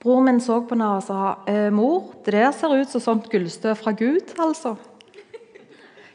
Bror 0.05 0.21
min 0.21 0.37
så 0.37 0.59
på 0.61 0.75
henne 0.75 0.85
og 0.99 1.01
sa 1.01 1.19
«Eh, 1.49 1.71
mor, 1.73 2.11
det 2.21 2.35
der 2.35 2.51
ser 2.53 2.75
ut 2.77 2.91
som 2.93 3.01
sånt 3.01 3.29
gullstøv 3.31 3.73
fra 3.79 3.89
Gud. 3.91 4.35
altså. 4.37 4.75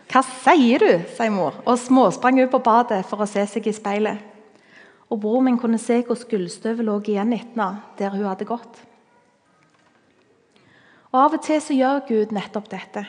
Hva 0.06 0.20
sier 0.22 0.78
du? 0.78 0.92
sier 1.16 1.32
mor, 1.34 1.56
og 1.66 1.78
småsprang 1.78 2.38
ut 2.38 2.52
på 2.52 2.60
badet 2.62 3.00
for 3.10 3.18
å 3.18 3.26
se 3.26 3.42
seg 3.50 3.66
i 3.66 3.72
speilet. 3.74 4.20
Og 5.10 5.18
Bror 5.18 5.42
min 5.42 5.58
kunne 5.58 5.78
se 5.82 6.04
hvordan 6.04 6.30
gullstøvet 6.30 6.86
lå 6.86 7.00
igjen 7.02 7.34
etter 7.34 7.50
henne, 7.50 7.82
der 7.98 8.14
hun 8.14 8.28
hadde 8.28 8.46
gått. 8.46 8.78
Og 11.10 11.18
Av 11.24 11.34
og 11.34 11.42
til 11.42 11.58
så 11.58 11.74
gjør 11.74 12.06
Gud 12.06 12.36
nettopp 12.36 12.70
dette. 12.70 13.08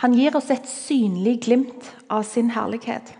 Han 0.00 0.16
gir 0.16 0.40
oss 0.40 0.48
et 0.48 0.64
synlig 0.64 1.42
glimt 1.44 1.92
av 2.08 2.24
sin 2.24 2.48
herlighet. 2.56 3.12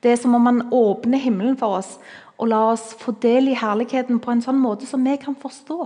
Det 0.00 0.14
er 0.14 0.16
som 0.16 0.40
om 0.40 0.48
han 0.48 0.70
åpner 0.72 1.20
himmelen 1.20 1.60
for 1.60 1.82
oss 1.82 1.98
og 2.38 2.50
la 2.52 2.60
oss 2.72 2.92
få 3.00 3.16
del 3.22 3.50
i 3.50 3.56
herligheten 3.58 4.20
på 4.22 4.30
en 4.30 4.42
sånn 4.44 4.60
måte 4.62 4.86
som 4.86 5.02
vi 5.04 5.16
kan 5.20 5.34
forstå. 5.38 5.78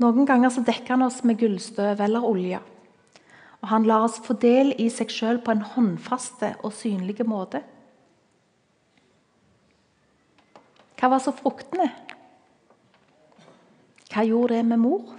Noen 0.00 0.24
ganger 0.28 0.52
så 0.54 0.62
dekker 0.64 0.94
han 0.94 1.04
oss 1.04 1.20
med 1.26 1.40
gullstøv 1.42 2.00
eller 2.00 2.24
olje. 2.24 2.60
Og 3.60 3.68
han 3.68 3.84
lar 3.84 4.06
oss 4.06 4.20
få 4.24 4.38
del 4.40 4.72
i 4.80 4.86
seg 4.92 5.10
sjøl 5.12 5.42
på 5.44 5.52
en 5.52 5.66
håndfaste 5.74 6.54
og 6.64 6.72
synlig 6.72 7.26
måte. 7.28 7.60
Hva 11.00 11.10
var 11.12 11.20
så 11.24 11.34
fruktene? 11.36 11.90
Hva 14.10 14.24
gjorde 14.26 14.56
det 14.56 14.64
med 14.70 14.80
mor? 14.80 15.12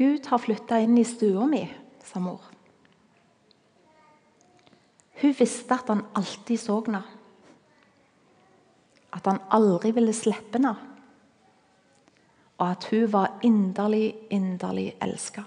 Gud 0.00 0.28
har 0.30 0.40
flytta 0.40 0.78
inn 0.80 0.96
i 0.96 1.04
stua 1.04 1.46
mi, 1.48 1.64
sa 2.04 2.20
mor. 2.22 2.49
Hun 5.20 5.34
visste 5.38 5.74
at 5.74 5.88
han 5.88 6.04
alltid 6.16 6.58
så 6.58 6.78
henne. 6.86 7.02
At 9.12 9.26
han 9.26 9.40
aldri 9.50 9.92
ville 9.92 10.12
slippe 10.16 10.58
henne. 10.58 10.74
Og 12.58 12.70
at 12.70 12.84
hun 12.90 13.12
var 13.12 13.38
inderlig, 13.42 14.14
inderlig 14.30 14.94
elska. 15.02 15.42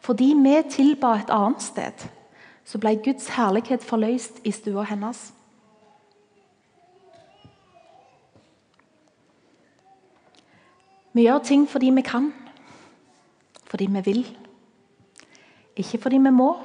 Fordi 0.00 0.34
vi 0.38 0.62
tilba 0.70 1.16
et 1.18 1.30
annet 1.34 1.62
sted, 1.62 2.06
så 2.64 2.78
ble 2.78 2.92
Guds 3.02 3.26
herlighet 3.34 3.82
forløst 3.82 4.38
i 4.46 4.52
stua 4.54 4.84
hennes. 4.86 5.32
Vi 11.12 11.24
gjør 11.26 11.38
ting 11.38 11.66
fordi 11.68 11.90
vi 11.90 12.02
kan, 12.06 12.32
fordi 13.66 13.86
vi 13.90 14.00
vil. 14.04 14.45
Ikke 15.76 15.98
fordi 15.98 16.16
vi 16.16 16.32
må, 16.32 16.56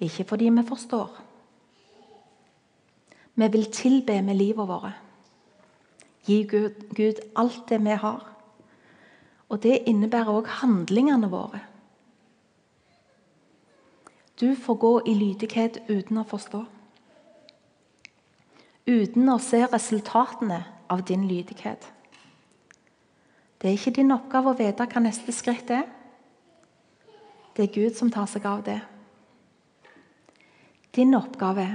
ikke 0.00 0.24
fordi 0.24 0.48
vi 0.48 0.62
forstår. 0.68 1.20
Vi 3.34 3.48
vil 3.48 3.72
tilbe 3.72 4.22
med 4.22 4.34
livet 4.34 4.68
vårt. 4.68 4.92
Gi 6.26 6.42
Gud, 6.42 6.94
Gud 6.94 7.20
alt 7.36 7.68
det 7.68 7.80
vi 7.84 7.90
har. 7.90 8.26
Og 9.48 9.62
det 9.62 9.82
innebærer 9.86 10.30
òg 10.30 10.50
handlingene 10.60 11.30
våre. 11.30 11.60
Du 14.40 14.54
får 14.54 14.74
gå 14.74 14.92
i 15.06 15.14
lydighet 15.14 15.78
uten 15.88 16.20
å 16.20 16.26
forstå. 16.28 16.64
Uten 18.86 19.28
å 19.28 19.38
se 19.38 19.64
resultatene 19.66 20.62
av 20.90 21.02
din 21.08 21.26
lydighet. 21.28 21.86
Det 23.60 23.68
er 23.68 23.76
ikke 23.76 23.96
din 24.00 24.14
oppgave 24.14 24.52
å 24.52 24.56
vite 24.58 24.86
hva 24.88 25.02
neste 25.04 25.32
skritt 25.36 25.70
er. 25.70 25.84
Det 27.60 27.66
er 27.68 27.74
Gud 27.74 27.92
som 27.92 28.08
tar 28.08 28.24
seg 28.24 28.46
av 28.48 28.62
det. 28.64 28.78
Din 30.96 31.12
oppgave 31.12 31.66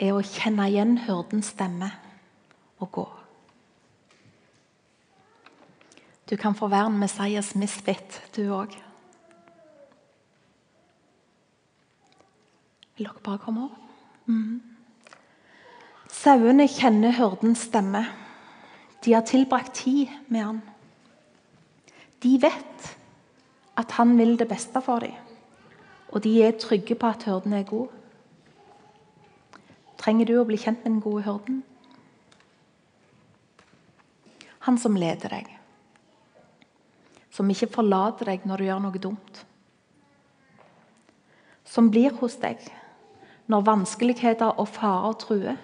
er 0.00 0.14
å 0.16 0.22
kjenne 0.24 0.70
igjen 0.70 0.94
hyrdens 1.04 1.50
stemme 1.52 1.90
og 2.80 2.88
gå. 2.96 3.04
Du 6.32 6.32
kan 6.40 6.56
få 6.56 6.70
være 6.72 6.88
en 6.94 6.98
Messias 7.04 7.52
misfit, 7.60 8.22
du 8.32 8.48
òg. 8.56 8.72
Vil 12.96 13.04
dere 13.04 13.20
bare 13.20 13.44
komme 13.44 13.68
opp? 13.68 13.94
Mm. 14.32 14.62
Sauene 16.08 16.72
kjenner 16.72 17.20
hyrdens 17.20 17.68
stemme. 17.68 18.06
De 19.04 19.12
har 19.12 19.28
tilbrakt 19.28 19.76
tid 19.84 20.08
med 20.32 20.48
han. 20.54 20.68
De 22.24 22.38
vet 22.40 22.96
at 23.76 23.96
han 23.98 24.16
vil 24.18 24.36
det 24.40 24.48
beste 24.48 24.80
for 24.82 25.04
dem, 25.04 25.14
og 26.08 26.22
de 26.24 26.32
er 26.42 26.58
trygge 26.60 26.94
på 26.94 27.06
at 27.06 27.26
hyrden 27.28 27.52
er 27.52 27.66
god. 27.68 27.88
Trenger 30.00 30.28
du 30.28 30.36
å 30.40 30.46
bli 30.48 30.58
kjent 30.60 30.84
med 30.84 30.92
den 30.92 31.02
gode 31.04 31.24
hyrden? 31.26 31.62
Han 34.66 34.78
som 34.82 34.96
leder 34.98 35.30
deg, 35.30 35.50
som 37.30 37.50
ikke 37.52 37.70
forlater 37.76 38.32
deg 38.32 38.48
når 38.48 38.58
du 38.62 38.66
gjør 38.66 38.82
noe 38.86 39.02
dumt. 39.02 39.44
Som 41.66 41.90
blir 41.92 42.14
hos 42.20 42.38
deg 42.40 42.62
når 43.46 43.66
vanskeligheter 43.66 44.58
og 44.58 44.68
farer 44.74 45.18
truer. 45.22 45.58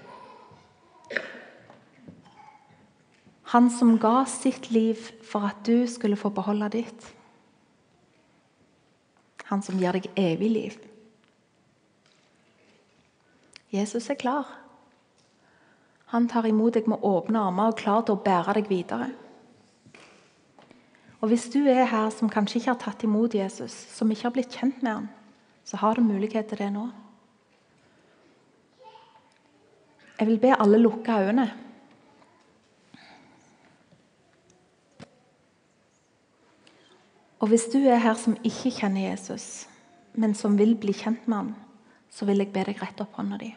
Han 3.52 3.68
som 3.74 3.96
ga 4.00 4.22
sitt 4.30 4.70
liv 4.72 5.00
for 5.26 5.50
at 5.50 5.64
du 5.66 5.84
skulle 5.90 6.16
få 6.16 6.30
beholde 6.32 6.70
ditt. 6.72 7.08
Han 9.52 9.60
som 9.60 9.76
gir 9.76 9.92
deg 9.92 10.08
evig 10.16 10.48
liv. 10.48 10.76
Jesus 13.72 14.08
er 14.08 14.16
klar. 14.20 14.48
Han 16.12 16.28
tar 16.28 16.48
imot 16.48 16.76
deg 16.76 16.88
med 16.88 17.04
åpne 17.04 17.40
armer 17.40 17.72
og 17.72 17.78
klar 17.80 18.02
til 18.04 18.16
å 18.16 18.22
bære 18.24 18.56
deg 18.58 18.70
videre. 18.72 19.10
Og 21.22 21.28
Hvis 21.30 21.46
du 21.52 21.60
er 21.70 21.84
her 21.86 22.08
som 22.10 22.32
kanskje 22.32 22.58
ikke 22.58 22.72
har 22.72 22.80
tatt 22.82 23.04
imot 23.06 23.36
Jesus, 23.36 23.72
som 23.94 24.10
ikke 24.10 24.26
har 24.26 24.34
blitt 24.34 24.56
kjent 24.56 24.80
med 24.82 24.92
han, 24.92 25.10
så 25.64 25.78
har 25.78 25.94
du 25.94 26.02
mulighet 26.02 26.48
til 26.50 26.58
det 26.58 26.72
nå. 26.74 26.88
Jeg 30.18 30.28
vil 30.28 30.40
be 30.42 30.56
alle 30.56 30.80
lukke 30.80 31.12
øynene. 31.12 31.46
Og 37.42 37.48
Hvis 37.48 37.64
du 37.72 37.80
er 37.82 37.98
her 37.98 38.14
som 38.14 38.36
ikke 38.46 38.70
kjenner 38.70 39.10
Jesus, 39.10 39.66
men 40.14 40.34
som 40.34 40.54
vil 40.58 40.76
bli 40.78 40.92
kjent 40.94 41.24
med 41.26 41.36
ham, 41.36 41.54
så 42.10 42.28
vil 42.28 42.38
jeg 42.38 42.52
be 42.54 42.62
deg 42.68 42.78
rette 42.78 43.02
opp 43.02 43.16
hånda 43.18 43.40
di. 43.40 43.48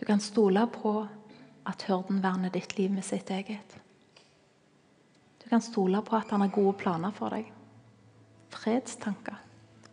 Du 0.00 0.04
kan 0.04 0.20
stole 0.20 0.66
på 0.72 0.92
at 1.66 1.82
hyrden 1.88 2.22
verner 2.22 2.52
ditt 2.54 2.76
liv 2.78 2.90
med 2.90 3.04
sitt 3.04 3.30
eget. 3.30 3.78
Du 5.42 5.48
kan 5.48 5.60
stole 5.60 6.02
på 6.02 6.16
at 6.16 6.30
han 6.30 6.40
har 6.40 6.52
gode 6.54 6.76
planer 6.78 7.10
for 7.14 7.34
deg. 7.34 7.48
Fredstanker, 8.54 9.40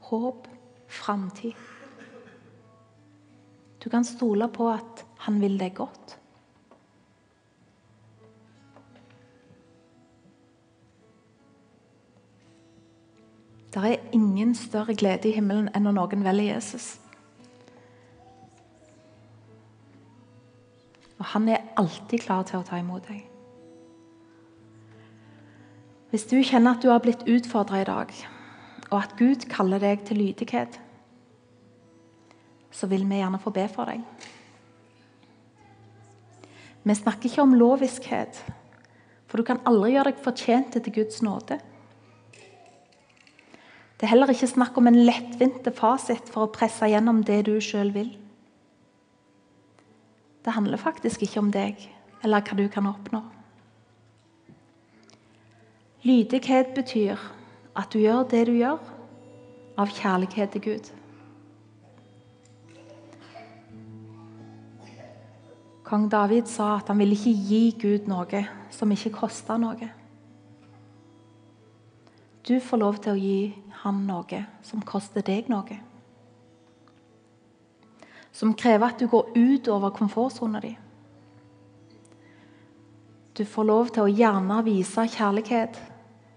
håp, 0.10 0.47
framtid. 0.88 1.58
Du 3.84 3.89
kan 3.89 4.06
stole 4.06 4.47
på 4.49 4.70
at 4.70 5.06
han 5.26 5.41
vil 5.41 5.58
deg 5.60 5.74
godt. 5.78 6.18
Det 13.76 13.84
er 13.84 14.06
ingen 14.16 14.56
større 14.56 14.95
glede 14.95 15.28
i 15.28 15.34
himmelen 15.36 15.68
enn 15.76 15.84
når 15.84 15.97
noen 15.97 16.24
velger 16.24 16.53
Jesus. 16.56 16.93
Han 21.36 21.49
er 21.51 21.65
alltid 21.75 22.21
klar 22.23 22.45
til 22.47 22.61
å 22.61 22.63
ta 22.63 22.77
imot 22.79 23.09
deg. 23.09 23.25
Hvis 26.13 26.23
du 26.31 26.38
kjenner 26.39 26.77
at 26.77 26.86
du 26.86 26.88
har 26.88 27.01
blitt 27.03 27.25
utfordra 27.27 27.81
i 27.81 27.88
dag, 27.89 28.13
og 28.88 28.95
at 29.01 29.17
Gud 29.19 29.43
kaller 29.51 29.83
deg 29.83 30.05
til 30.07 30.21
lydighet, 30.21 30.79
så 32.71 32.88
vil 32.88 33.03
vi 33.09 33.19
gjerne 33.19 33.41
få 33.43 33.51
be 33.51 33.67
for 33.67 33.91
deg. 33.91 33.99
Vi 36.88 36.95
snakker 36.95 37.27
ikke 37.27 37.43
om 37.43 37.59
loviskhet, 37.59 38.39
for 39.27 39.41
du 39.41 39.43
kan 39.43 39.59
aldri 39.67 39.97
gjøre 39.97 40.13
deg 40.13 40.23
fortjent 40.23 40.77
til 40.77 40.99
Guds 41.01 41.19
nåde. 41.25 41.59
Det 43.95 44.07
er 44.07 44.13
heller 44.13 44.31
ikke 44.31 44.55
snakk 44.55 44.77
om 44.79 44.88
en 44.88 45.03
lettvinte 45.03 45.75
fasit 45.75 46.31
for 46.31 46.45
å 46.45 46.53
presse 46.55 46.88
gjennom 46.88 47.25
det 47.27 47.43
du 47.49 47.57
sjøl 47.59 47.91
vil. 47.95 48.15
Det 50.45 50.53
handler 50.53 50.77
faktisk 50.77 51.23
ikke 51.25 51.41
om 51.41 51.51
deg 51.51 51.79
eller 52.23 52.45
hva 52.45 52.57
du 52.57 52.67
kan 52.69 52.85
oppnå. 52.89 53.21
Lydighet 56.05 56.75
betyr 56.75 57.17
at 57.75 57.89
du 57.93 57.99
gjør 57.99 58.27
det 58.29 58.43
du 58.47 58.53
gjør, 58.59 58.77
av 59.75 59.89
kjærlighet 59.91 60.53
til 60.53 60.61
Gud. 60.61 60.91
Kong 65.85 66.05
David 66.11 66.47
sa 66.49 66.75
at 66.77 66.87
han 66.89 67.01
ville 67.01 67.17
ikke 67.17 67.33
gi 67.49 67.63
Gud 67.81 68.07
noe 68.09 68.45
som 68.73 68.93
ikke 68.93 69.11
kosta 69.17 69.57
noe. 69.61 69.89
Du 72.45 72.55
får 72.61 72.81
lov 72.81 73.01
til 73.01 73.13
å 73.13 73.19
gi 73.19 73.39
han 73.81 74.05
noe 74.07 74.45
som 74.65 74.81
koster 74.85 75.25
deg 75.25 75.49
noe. 75.49 75.81
Som 78.36 78.53
krever 78.59 78.91
at 78.91 78.99
du 78.99 79.07
går 79.07 79.31
ut 79.36 79.67
over 79.71 79.93
komfortsona 79.95 80.59
di. 80.59 80.73
Du 83.38 83.43
får 83.45 83.67
lov 83.67 83.91
til 83.95 84.05
å 84.05 84.11
gjerne 84.11 84.61
vise 84.63 85.07
kjærlighet 85.11 85.79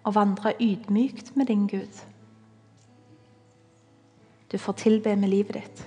og 0.07 0.15
vandre 0.17 0.55
ydmykt 0.63 1.35
med 1.37 1.51
din 1.51 1.67
Gud. 1.71 2.03
Du 4.51 4.59
får 4.59 4.79
tilbe 4.81 5.15
med 5.17 5.31
livet 5.31 5.59
ditt. 5.61 5.83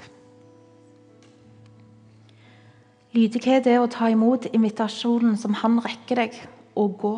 Lydighet 3.11 3.67
er 3.67 3.81
å 3.81 3.89
ta 3.91 4.07
imot 4.07 4.45
invitasjonen 4.53 5.35
som 5.39 5.57
han 5.59 5.81
rekker 5.83 6.21
deg, 6.21 6.37
og 6.79 6.93
gå 7.01 7.15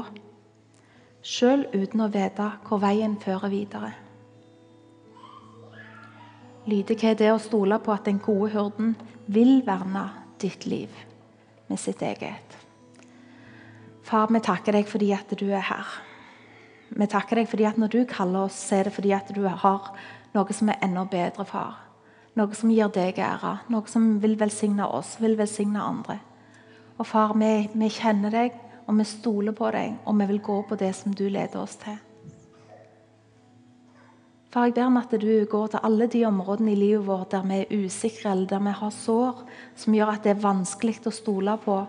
sjøl 1.23 1.67
uten 1.75 2.01
å 2.01 2.09
vite 2.11 2.47
hvor 2.65 2.81
veien 2.81 3.13
fører 3.21 3.51
videre. 3.53 3.91
Lydighet 6.63 7.19
er 7.19 7.33
å 7.33 7.41
stole 7.43 7.75
på 7.83 7.91
at 7.91 8.05
den 8.07 8.21
gode 8.23 8.53
hyrden 8.53 8.93
vil 9.27 9.57
verne 9.67 10.05
ditt 10.39 10.63
liv 10.63 10.91
med 11.67 11.79
sitt 11.79 12.01
eget. 12.01 12.55
Far, 14.03 14.29
vi 14.31 14.39
takker 14.43 14.75
deg 14.77 14.87
fordi 14.87 15.11
at 15.15 15.31
du 15.39 15.45
er 15.49 15.63
her. 15.67 15.89
Vi 16.93 17.07
takker 17.09 17.41
deg 17.41 17.49
fordi 17.51 17.67
at 17.67 17.79
når 17.79 17.91
du 17.91 17.99
kaller 18.07 18.47
oss, 18.47 18.59
så 18.69 18.79
er 18.79 18.87
det 18.87 18.95
fordi 18.95 19.11
at 19.15 19.31
du 19.35 19.41
har 19.43 19.89
noe 20.33 20.55
som 20.55 20.71
er 20.71 20.79
enda 20.85 21.03
bedre, 21.09 21.45
far. 21.47 21.81
Noe 22.39 22.55
som 22.57 22.71
gir 22.73 22.89
deg 22.93 23.19
ære, 23.21 23.57
noe 23.69 23.89
som 23.91 24.07
vil 24.23 24.37
velsigne 24.39 24.87
oss, 24.87 25.17
vil 25.21 25.35
velsigne 25.37 25.83
andre. 25.83 26.17
Og 26.97 27.05
far, 27.09 27.35
vi, 27.37 27.67
vi 27.73 27.91
kjenner 27.91 28.33
deg, 28.33 28.55
og 28.87 28.97
vi 28.99 29.05
stoler 29.07 29.55
på 29.57 29.69
deg, 29.75 29.99
og 30.07 30.17
vi 30.19 30.31
vil 30.31 30.41
gå 30.47 30.61
på 30.69 30.79
det 30.79 30.93
som 30.95 31.13
du 31.15 31.27
leder 31.27 31.59
oss 31.61 31.75
til. 31.83 31.99
Far, 34.53 34.67
jeg 34.69 34.75
ber 34.77 34.85
om 34.85 34.99
at 34.99 35.09
du 35.17 35.45
går 35.49 35.71
til 35.73 35.81
alle 35.81 36.05
de 36.13 36.19
områdene 36.27 36.75
i 36.75 36.77
livet 36.77 37.07
vårt 37.07 37.31
der 37.31 37.41
vi 37.49 37.55
er 37.63 37.71
usikre, 37.73 38.31
eller 38.31 38.45
der 38.51 38.59
vi 38.61 38.73
har 38.77 38.91
sår 38.93 39.39
som 39.81 39.95
gjør 39.97 40.11
at 40.13 40.27
det 40.27 40.35
er 40.35 40.43
vanskelig 40.43 40.99
å 41.09 41.13
stole 41.15 41.55
på. 41.63 41.79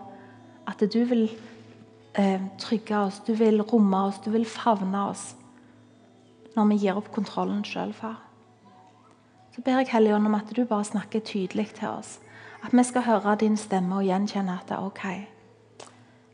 At 0.65 0.81
du 0.81 0.97
vil 1.05 1.27
eh, 2.17 2.41
trygge 2.57 2.97
oss, 2.97 3.21
du 3.21 3.35
vil 3.37 3.61
romme 3.61 4.01
oss, 4.07 4.17
du 4.25 4.31
vil 4.33 4.49
favne 4.49 5.03
oss 5.11 5.35
når 6.55 6.71
vi 6.71 6.81
gir 6.81 6.97
opp 6.97 7.11
kontrollen 7.13 7.61
sjøl, 7.67 7.93
far. 7.93 8.17
Så 9.53 9.61
ber 9.61 9.83
jeg 9.83 9.91
Helligånd 9.91 10.25
om 10.25 10.37
at 10.39 10.49
du 10.49 10.65
bare 10.65 10.87
snakker 10.89 11.21
tydelig 11.21 11.67
til 11.77 11.91
oss. 11.91 12.17
At 12.65 12.73
vi 12.73 12.83
skal 12.87 13.05
høre 13.05 13.35
din 13.43 13.59
stemme 13.61 13.99
og 13.99 14.07
gjenkjenne 14.07 14.57
at 14.57 14.71
det 14.71 14.79
er 14.79 14.87
ok. 14.89 15.05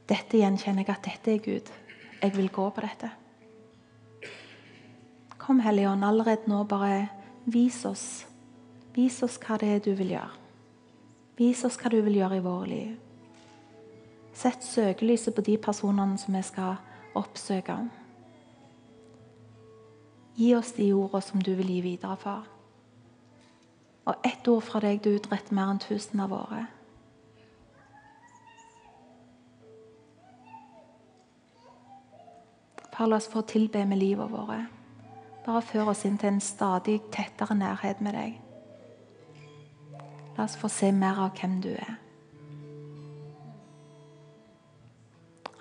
Dette 0.07 0.39
gjenkjenner 0.39 0.87
jeg 0.87 0.95
at 0.95 1.09
dette 1.09 1.35
er 1.35 1.43
Gud. 1.43 1.73
Jeg 2.21 2.37
vil 2.37 2.53
gå 2.53 2.69
på 2.69 2.85
dette. 2.85 3.17
Kom, 5.41 5.59
Hellige 5.59 5.89
Ånd, 5.89 6.05
allerede 6.05 6.45
nå 6.45 6.63
bare 6.63 7.07
vis 7.49 7.85
oss. 7.85 8.27
Vis 8.93 9.23
oss 9.25 9.39
hva 9.41 9.55
det 9.57 9.69
er 9.73 9.79
du 9.81 9.95
vil 9.97 10.11
gjøre. 10.13 10.35
Vis 11.39 11.63
oss 11.65 11.79
hva 11.81 11.89
du 11.89 11.97
vil 12.05 12.19
gjøre 12.19 12.37
i 12.37 12.43
våre 12.45 12.67
liv. 12.69 12.91
Sett 14.37 14.61
søkelyset 14.61 15.33
på 15.33 15.41
de 15.41 15.55
personene 15.57 16.19
som 16.21 16.35
vi 16.37 16.43
skal 16.45 16.75
oppsøke. 17.17 17.77
Gi 20.37 20.51
oss 20.55 20.75
de 20.77 20.91
ordene 20.93 21.21
som 21.25 21.41
du 21.41 21.55
vil 21.57 21.71
gi 21.73 21.79
videre, 21.87 22.17
far. 22.21 22.45
Og 24.05 24.27
ett 24.27 24.45
ord 24.47 24.61
fra 24.67 24.81
deg, 24.83 25.01
du 25.01 25.15
utretter 25.15 25.57
mer 25.57 25.71
enn 25.73 25.81
tusen 25.81 26.21
av 26.21 26.35
våre. 26.35 26.67
Far, 32.91 33.09
la 33.09 33.17
oss 33.17 33.29
få 33.31 33.41
tilbe 33.49 33.81
med 33.89 33.97
livet 34.03 34.29
vårt. 34.29 34.80
Bare 35.45 35.61
før 35.65 35.93
oss 35.93 36.05
inn 36.05 36.19
til 36.21 36.29
en 36.29 36.43
stadig 36.43 36.99
tettere 37.13 37.57
nærhet 37.57 38.01
med 38.01 38.13
deg. 38.17 38.37
La 40.37 40.45
oss 40.45 40.57
få 40.57 40.69
se 40.71 40.91
mer 40.93 41.17
av 41.25 41.33
hvem 41.37 41.57
du 41.63 41.71
er. 41.73 41.97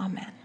Amen. 0.01 0.39